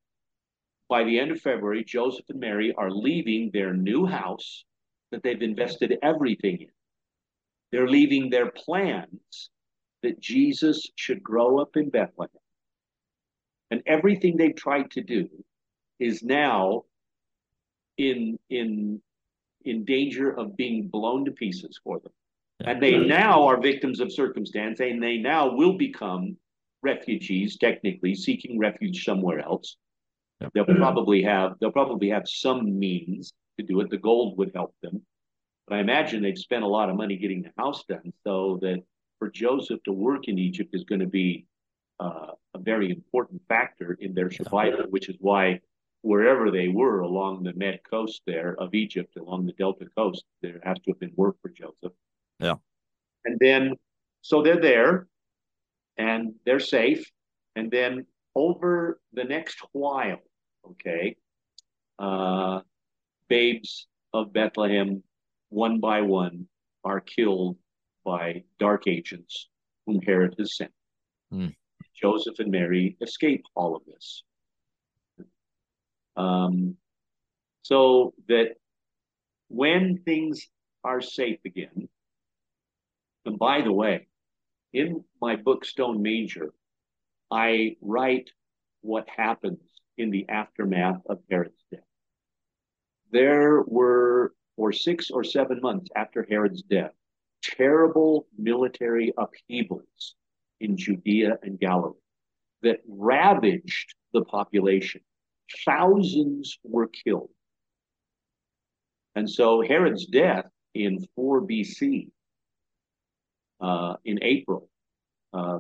[0.94, 4.64] by the end of February, Joseph and Mary are leaving their new house
[5.10, 6.68] that they've invested everything in.
[7.72, 9.50] They're leaving their plans
[10.04, 12.30] that Jesus should grow up in Bethlehem.
[13.72, 15.30] And everything they've tried to do
[16.00, 16.84] is now
[17.98, 19.02] in in
[19.66, 22.14] in danger of being blown to pieces for them.
[22.60, 26.38] And they now are victims of circumstance, and they now will become
[26.84, 29.76] refugees, technically, seeking refuge somewhere else.
[30.54, 33.90] They'll probably have they'll probably have some means to do it.
[33.90, 35.02] The gold would help them,
[35.68, 38.84] but I imagine they've spent a lot of money getting the house done, so that
[39.20, 41.46] for Joseph to work in Egypt is going to be
[42.00, 44.86] uh, a very important factor in their survival.
[44.90, 45.62] Which is why
[46.02, 50.60] wherever they were along the Med coast there of Egypt, along the Delta coast, there
[50.64, 51.94] has to have been work for Joseph.
[52.40, 52.56] Yeah,
[53.26, 53.76] and then
[54.22, 55.08] so they're there,
[55.98, 57.10] and they're safe,
[57.56, 60.18] and then over the next while
[60.72, 61.16] okay?
[62.00, 62.62] Uh,
[63.28, 65.04] babes of Bethlehem,
[65.50, 66.48] one by one,
[66.84, 67.58] are killed
[68.06, 69.50] by dark agents
[69.86, 70.72] whom Herod has sent.
[71.34, 71.56] Mm.
[71.96, 74.24] Joseph and Mary escape all of this.
[76.16, 76.76] Um,
[77.64, 78.56] so that
[79.48, 80.48] when things
[80.84, 81.88] are safe again,
[83.26, 84.08] and by the way,
[84.74, 86.54] in my book Stone Manger,
[87.32, 88.30] I write
[88.82, 89.60] what happens
[89.98, 91.82] in the aftermath of Herod's death.
[93.12, 96.92] There were, for six or seven months after Herod's death,
[97.44, 100.16] terrible military upheavals
[100.60, 101.94] in Judea and Galilee
[102.62, 105.02] that ravaged the population.
[105.66, 107.30] Thousands were killed.
[109.16, 112.10] And so Herod's death in 4 BC,
[113.62, 114.70] uh, in April,
[115.34, 115.60] uh,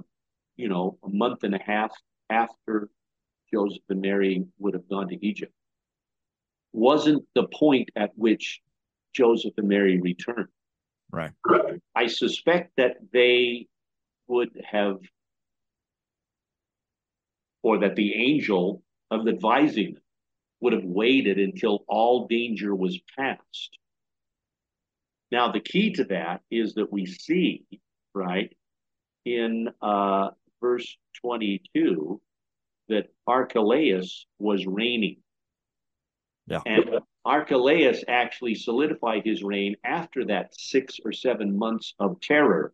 [0.55, 1.91] you know, a month and a half
[2.29, 2.89] after
[3.53, 5.53] Joseph and Mary would have gone to Egypt
[6.73, 8.59] wasn't the point at which
[9.15, 10.49] Joseph and Mary returned.
[11.11, 11.31] Right.
[11.95, 13.67] I suspect that they
[14.27, 14.97] would have,
[17.61, 18.81] or that the angel
[19.11, 20.03] of advising them
[20.59, 23.77] would have waited until all danger was past.
[25.31, 27.65] Now, the key to that is that we see,
[28.15, 28.51] right,
[29.25, 30.29] in uh,
[30.61, 32.19] verse 22,
[32.89, 35.17] that Archelaus was reigning.
[36.47, 36.59] Yeah.
[36.65, 42.73] And Archelaus actually solidified his reign after that six or seven months of terror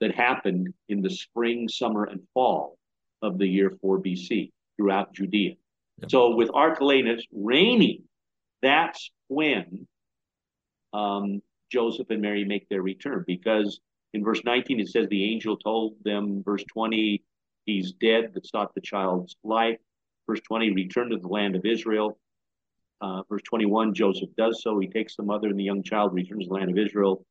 [0.00, 2.78] that happened in the spring, summer, and fall
[3.22, 5.54] of the year 4 BC throughout Judea.
[6.02, 6.10] Yep.
[6.10, 8.02] So with Archelaus reigning,
[8.62, 9.86] that's when
[10.92, 13.80] um, Joseph and Mary make their return because
[14.12, 17.22] in verse 19 it says the angel told them, verse 20,
[17.64, 19.78] he's dead that sought the child's life.
[20.26, 22.18] Verse 20, return to the land of Israel.
[23.00, 24.78] Uh, verse 21, Joseph does so.
[24.78, 27.24] He takes the mother and the young child, returns to the land of Israel.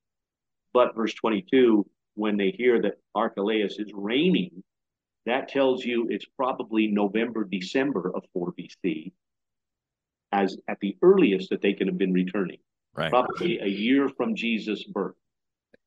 [0.74, 4.64] But verse 22, when they hear that Archelaus is reigning,
[5.26, 9.14] that tells you it's probably November, December of 4 BC,
[10.32, 12.58] as at the earliest that they can have been returning.
[12.96, 13.10] Right.
[13.10, 15.16] Probably a year from Jesus' birth.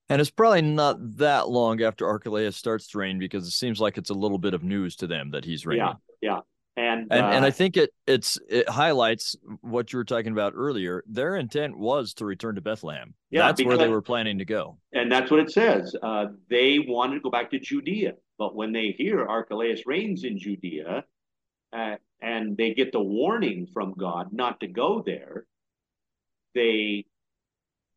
[0.09, 3.99] And it's probably not that long after Archelaus starts to reign because it seems like
[3.99, 5.87] it's a little bit of news to them that he's reigning.
[6.21, 6.41] Yeah, yeah.
[6.79, 10.53] And and, uh, and I think it it's it highlights what you were talking about
[10.55, 11.03] earlier.
[11.09, 13.15] Their intent was to return to Bethlehem.
[13.31, 14.77] Yeah, that's because, where they were planning to go.
[14.93, 15.97] And that's what it says.
[16.01, 20.39] Uh, they wanted to go back to Judea, but when they hear Archelaus reigns in
[20.39, 21.05] Judea,
[21.73, 25.47] uh, and they get the warning from God not to go there,
[26.55, 27.07] they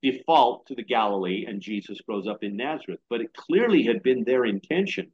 [0.02, 3.02] default to the Galilee, and Jesus grows up in Nazareth.
[3.10, 5.12] But it clearly had been their intention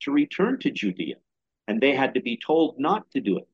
[0.00, 1.16] to return to Judea
[1.68, 3.48] and they had to be told not to do it.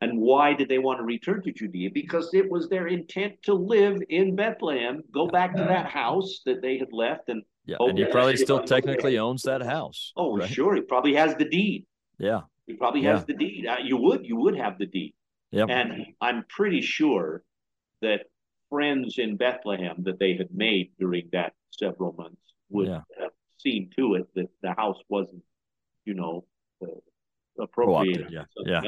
[0.00, 1.90] And why did they want to return to Judea?
[1.94, 6.60] Because it was their intent to live in Bethlehem, go back to that house that
[6.60, 10.12] they had left, and yeah, and he probably still technically owns that house.
[10.16, 10.50] Oh, right?
[10.50, 11.86] sure, he probably has the deed.
[12.18, 13.66] Yeah, he probably has the deed.
[13.66, 15.14] Uh, you would, you would have the deed.
[15.52, 17.44] Yeah, and I'm pretty sure
[18.00, 18.22] that
[18.72, 23.02] friends in Bethlehem that they had made during that several months would yeah.
[23.20, 25.44] have seen to it that the house wasn't,
[26.06, 26.44] you know,
[26.82, 26.86] uh,
[27.62, 28.30] appropriate.
[28.30, 28.44] Yeah.
[28.64, 28.80] Yeah.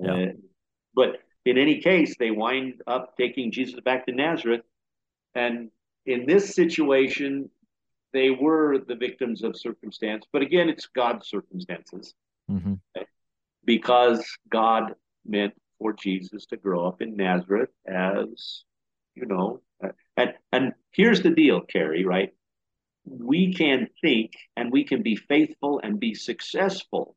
[0.00, 0.12] yeah.
[0.12, 0.26] Uh,
[0.96, 1.10] but
[1.44, 4.62] in any case, they wind up taking Jesus back to Nazareth.
[5.36, 5.70] And
[6.04, 7.48] in this situation,
[8.12, 10.26] they were the victims of circumstance.
[10.32, 12.14] But again, it's God's circumstances.
[12.50, 12.74] Mm-hmm.
[13.64, 18.64] Because God meant for Jesus to grow up in Nazareth as,
[19.14, 19.60] you know,
[20.16, 22.30] and and here's the deal, Kerry, right?
[23.04, 27.16] We can think and we can be faithful and be successful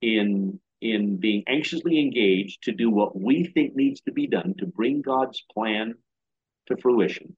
[0.00, 4.66] in in being anxiously engaged to do what we think needs to be done to
[4.66, 5.94] bring God's plan
[6.66, 7.36] to fruition,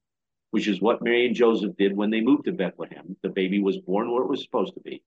[0.51, 3.15] which is what Mary and Joseph did when they moved to Bethlehem.
[3.23, 5.01] The baby was born where it was supposed to be.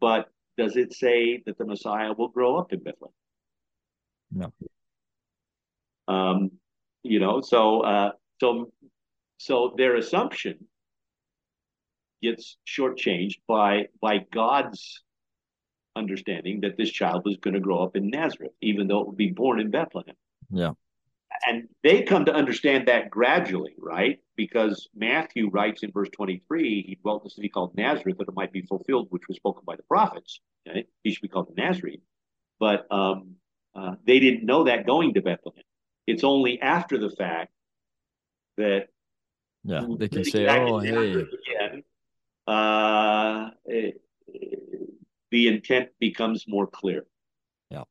[0.00, 3.14] But does it say that the Messiah will grow up in Bethlehem?
[4.30, 4.52] No.
[6.08, 6.50] Um,
[7.02, 8.72] you know, so uh, so
[9.38, 10.66] so their assumption
[12.22, 15.02] gets shortchanged by by God's
[15.96, 19.16] understanding that this child was going to grow up in Nazareth, even though it would
[19.16, 20.14] be born in Bethlehem.
[20.50, 20.72] Yeah.
[21.46, 24.20] And they come to understand that gradually, right?
[24.36, 28.34] Because Matthew writes in verse 23, he dwelt in a city called Nazareth that it
[28.34, 30.40] might be fulfilled, which was spoken by the prophets.
[30.68, 30.86] Okay?
[31.02, 32.02] He should be called the Nazarene.
[32.60, 33.36] But um,
[33.74, 35.64] uh, they didn't know that going to Bethlehem.
[36.06, 37.52] It's only after the fact
[38.56, 38.88] that
[39.64, 41.84] yeah, they can say, "Oh, hey." Again,
[42.46, 44.00] uh, it,
[45.30, 47.06] the intent becomes more clear.
[47.70, 47.84] Yeah.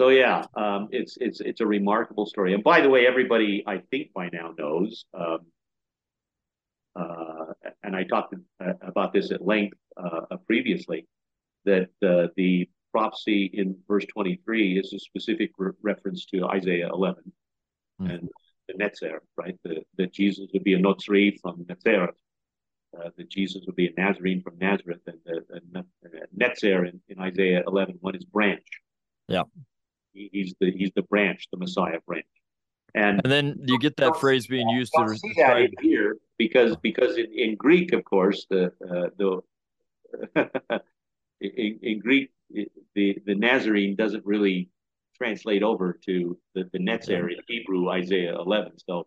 [0.00, 2.54] So yeah, um, it's it's it's a remarkable story.
[2.54, 5.40] And by the way, everybody I think by now knows, um,
[6.94, 11.06] uh, and I talked uh, about this at length uh, previously,
[11.64, 17.30] that uh, the prophecy in verse 23 is a specific re- reference to Isaiah 11
[18.00, 18.10] mm.
[18.10, 18.28] and
[18.68, 19.54] the Netzer, right?
[19.64, 22.08] The, that Jesus would be a Notzri from Netzer,
[22.98, 27.00] uh, that Jesus would be a Nazarene from Nazareth, and the, the, the Netzer in,
[27.08, 28.66] in Isaiah 11, one is branch.
[29.28, 29.42] Yeah,
[30.14, 32.26] he, he's the he's the branch, the Messiah branch.
[32.94, 36.76] And, and then you get that phrase being used to see that in here because
[36.76, 39.42] because in, in Greek, of course, the uh, the
[41.40, 44.70] in, in, Greek the the Nazarene doesn't really
[45.16, 48.72] translate over to the the Netzer in Hebrew Isaiah 11.
[48.88, 49.06] So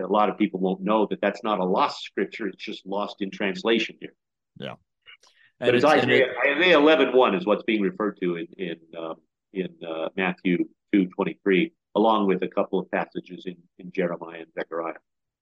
[0.00, 2.46] a lot of people won't know that that's not a lost scripture.
[2.46, 4.14] It's just lost in translation here.
[4.56, 4.74] Yeah.
[5.60, 8.76] And but it's, Isaiah, it, Isaiah 11 1 is what's being referred to in in
[8.98, 9.14] um,
[9.52, 10.58] in uh, Matthew
[10.92, 14.94] 2 23, along with a couple of passages in, in Jeremiah and Zechariah.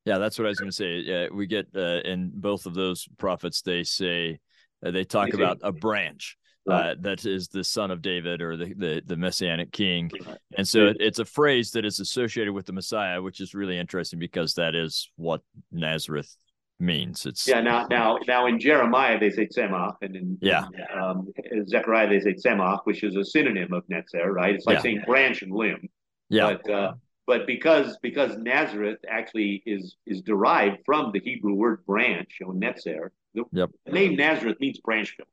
[0.04, 0.98] Yeah, that's what I was going to say.
[0.98, 4.40] Yeah, we get uh, in both of those prophets, they say,
[4.84, 6.36] uh, they talk they about a branch
[6.70, 10.10] uh, that is the son of David or the, the, the messianic king.
[10.56, 13.78] And so it, it's a phrase that is associated with the Messiah, which is really
[13.78, 15.42] interesting because that is what
[15.72, 16.36] Nazareth
[16.78, 17.26] means.
[17.26, 17.60] It's yeah.
[17.60, 21.32] Now, now, now in Jeremiah they say tzemach, and in yeah, um,
[21.66, 24.54] Zechariah they say tzemach, which is a synonym of netzer, right?
[24.54, 24.82] It's like yeah.
[24.82, 25.88] saying branch and limb.
[26.28, 26.56] Yeah.
[26.62, 26.92] But uh,
[27.26, 33.10] but because because Nazareth actually is is derived from the Hebrew word branch, or netzer.
[33.34, 33.70] The yep.
[33.86, 35.26] name Nazareth means branchville.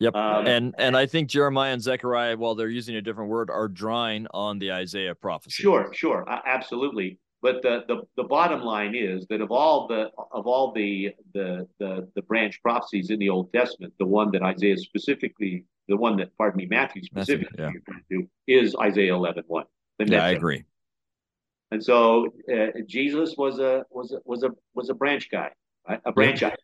[0.00, 0.14] Yep.
[0.14, 3.68] Um, and and I think Jeremiah and Zechariah, while they're using a different word, are
[3.68, 5.62] drawing on the Isaiah prophecy.
[5.62, 7.18] Sure, sure, absolutely.
[7.40, 11.68] But the, the, the bottom line is that of all the of all the, the
[11.78, 16.16] the the branch prophecies in the Old Testament, the one that Isaiah specifically, the one
[16.16, 17.80] that pardon me, Matthew specifically Matthew,
[18.10, 18.18] yeah.
[18.18, 19.64] to, is Isaiah 11, 1.
[20.06, 20.64] Yeah, I agree.
[21.70, 25.50] And so uh, Jesus was a was a, was a was a branch guy,
[25.88, 26.00] right?
[26.04, 26.54] a branch yeah.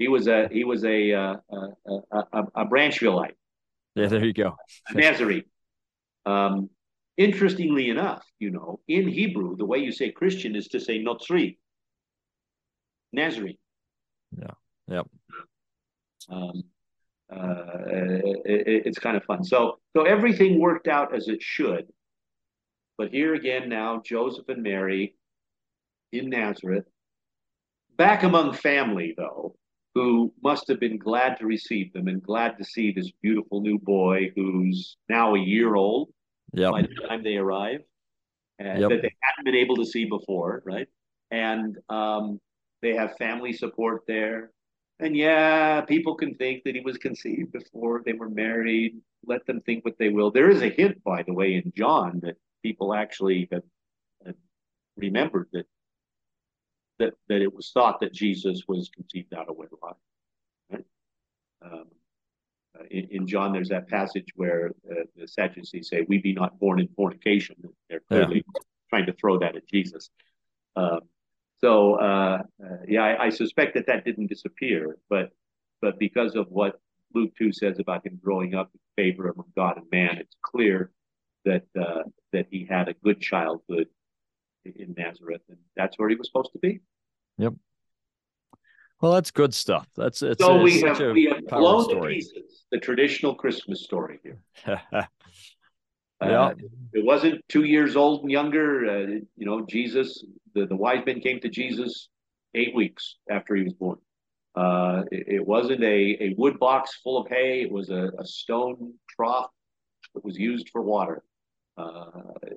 [0.00, 3.34] He was a he was a uh, a, a, a Branchvilleite.
[3.94, 4.56] Yeah, there you go.
[4.88, 5.44] a Nazarene.
[6.24, 6.70] Um,
[7.18, 11.58] interestingly enough, you know, in Hebrew, the way you say Christian is to say Notzri,
[13.12, 13.58] Nazarene.
[14.38, 14.54] Yeah.
[14.88, 15.06] Yep.
[16.30, 16.62] Um,
[17.30, 17.66] uh,
[18.46, 19.44] it, it's kind of fun.
[19.44, 21.86] So, so everything worked out as it should.
[22.96, 25.14] But here again, now Joseph and Mary
[26.12, 26.86] in Nazareth,
[27.96, 29.56] back among family, though,
[29.94, 33.78] who must have been glad to receive them and glad to see this beautiful new
[33.78, 36.12] boy who's now a year old
[36.52, 36.72] yep.
[36.72, 37.80] by the time they arrive,
[38.58, 38.90] and yep.
[38.90, 40.88] that they hadn't been able to see before, right?
[41.30, 42.40] And um,
[42.82, 44.52] they have family support there.
[45.00, 48.96] And yeah, people can think that he was conceived before they were married.
[49.26, 50.30] Let them think what they will.
[50.30, 53.62] There is a hint, by the way, in John that people actually have,
[54.26, 54.34] have
[54.96, 55.66] remembered that
[57.00, 59.98] that that it was thought that Jesus was conceived out of wedlock.
[60.70, 60.84] Right?
[61.62, 61.84] Um,
[62.78, 66.60] uh, in, in, John, there's that passage where uh, the Sadducees say, "We be not
[66.60, 67.56] born in fornication."
[67.88, 68.60] They're clearly yeah.
[68.88, 70.10] trying to throw that at Jesus.
[70.76, 71.00] Um,
[71.60, 75.30] so, uh, uh, yeah, I, I, suspect that that didn't disappear, but
[75.82, 76.80] but because of what
[77.14, 80.92] Luke two says about him growing up in favor of God and man, it's clear
[81.44, 83.88] that uh, that he had a good childhood
[84.64, 86.80] in Nazareth, and that's where he was supposed to be.
[87.38, 87.54] Yep.
[89.00, 89.88] Well, that's good stuff.
[89.96, 94.42] That's it's, so we have we have blown to pieces the traditional Christmas story here.
[94.66, 95.06] yeah,
[96.20, 96.54] uh,
[96.92, 98.86] it wasn't two years old and younger.
[98.86, 99.06] Uh,
[99.36, 100.22] you know, Jesus,
[100.54, 102.08] the, the wise men came to Jesus
[102.54, 103.96] eight weeks after he was born.
[104.54, 107.62] Uh, it, it, wasn't a, a wood box full of hay.
[107.62, 109.48] It was a, a stone trough
[110.14, 111.22] that was used for water.
[111.78, 112.10] Uh,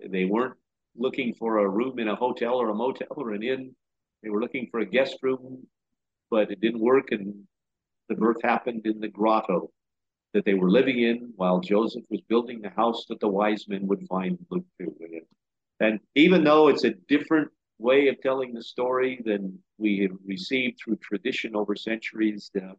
[0.09, 0.55] they weren't
[0.95, 3.75] looking for a room in a hotel or a motel or an inn.
[4.21, 5.65] They were looking for a guest room,
[6.29, 7.43] but it didn't work, and
[8.09, 9.69] the birth happened in the grotto
[10.33, 13.87] that they were living in while Joseph was building the house that the wise men
[13.87, 15.21] would find Luke 2 in.
[15.79, 20.79] And even though it's a different way of telling the story than we have received
[20.79, 22.73] through tradition over centuries, uh,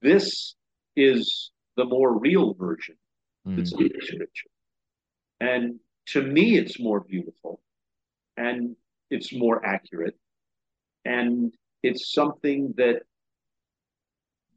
[0.00, 0.54] this
[0.96, 2.96] is the more real version
[3.46, 4.50] that's in the scripture.
[5.40, 7.60] And to me, it's more beautiful
[8.36, 8.76] and
[9.10, 10.16] it's more accurate.
[11.04, 13.02] And it's something that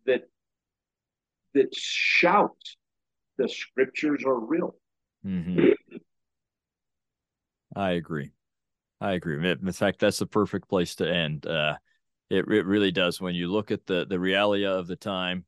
[0.06, 0.30] that
[1.54, 2.78] that shouts
[3.38, 4.76] the scriptures are real.
[5.26, 5.72] Mm-hmm.
[7.76, 8.32] I agree.
[9.02, 9.50] I agree.
[9.50, 11.46] In fact, that's the perfect place to end.
[11.46, 11.76] Uh,
[12.30, 13.20] it it really does.
[13.20, 15.46] When you look at the the reality of the time,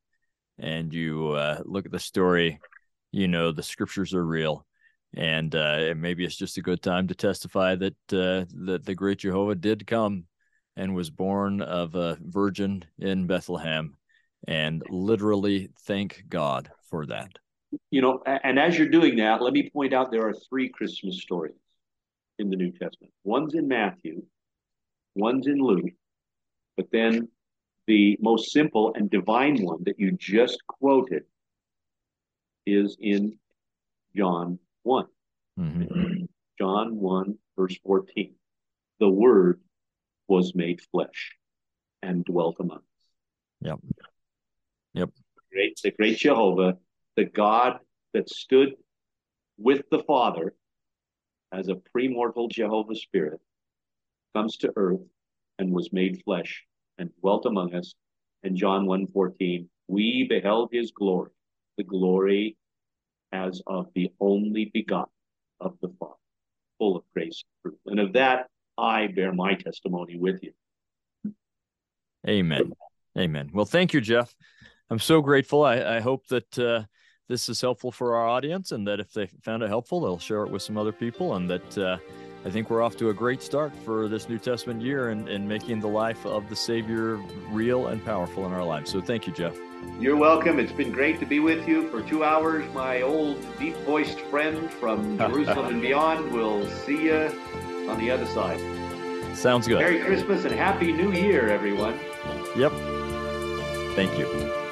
[0.60, 2.60] and you uh, look at the story,
[3.12, 4.66] you know the scriptures are real,
[5.16, 9.20] and uh, maybe it's just a good time to testify that uh, that the great
[9.20, 10.26] Jehovah did come
[10.76, 13.96] and was born of a virgin in Bethlehem,
[14.48, 17.32] and literally thank God for that.
[17.92, 21.22] You know, and as you're doing that, let me point out there are three Christmas
[21.22, 21.56] stories
[22.40, 23.14] in the New Testament.
[23.24, 24.24] One's in Matthew,
[25.16, 25.92] one's in Luke,
[26.76, 27.28] but then
[27.88, 31.24] the most simple and divine one that you just quoted
[32.66, 33.38] is in
[34.16, 35.06] John one.
[35.60, 36.24] Mm-hmm.
[36.60, 38.34] John 1, verse 14.
[39.00, 39.62] The Word
[40.28, 41.36] was made flesh
[42.02, 42.84] and dwelt among us.
[43.62, 43.80] Yep.
[44.94, 45.10] Yep.
[45.52, 46.78] Great, the great Jehovah,
[47.16, 47.80] the God
[48.14, 48.74] that stood
[49.58, 50.54] with the Father
[51.52, 53.40] as a premortal Jehovah Spirit,
[54.36, 55.02] comes to earth
[55.60, 56.66] and was made flesh
[56.98, 57.94] and dwelt among us.
[58.44, 61.32] And John 1:14, we beheld his glory,
[61.78, 62.58] the glory
[63.32, 65.12] as of the only begotten
[65.60, 66.14] of the Father,
[66.78, 67.82] full of grace and truth.
[67.86, 68.48] And of that,
[68.78, 70.54] I bear my testimony with you.
[72.28, 72.74] Amen.
[73.18, 73.50] Amen.
[73.54, 74.36] Well, thank you, Jeff.
[74.90, 75.64] I'm so grateful.
[75.64, 76.84] I, I hope that uh,
[77.28, 80.44] this is helpful for our audience and that if they found it helpful, they'll share
[80.44, 81.98] it with some other people and that uh,
[82.48, 85.46] I think we're off to a great start for this New Testament year and, and
[85.46, 87.18] making the life of the Savior
[87.50, 88.90] real and powerful in our lives.
[88.90, 89.54] So thank you, Jeff.
[90.00, 90.58] You're welcome.
[90.58, 92.64] It's been great to be with you for two hours.
[92.74, 96.32] My old deep voiced friend from Jerusalem and beyond.
[96.32, 97.38] We'll see you
[97.90, 98.62] on the other side.
[99.36, 99.80] Sounds good.
[99.80, 102.00] Merry Christmas and Happy New Year, everyone.
[102.56, 102.72] Yep.
[103.94, 104.67] Thank you.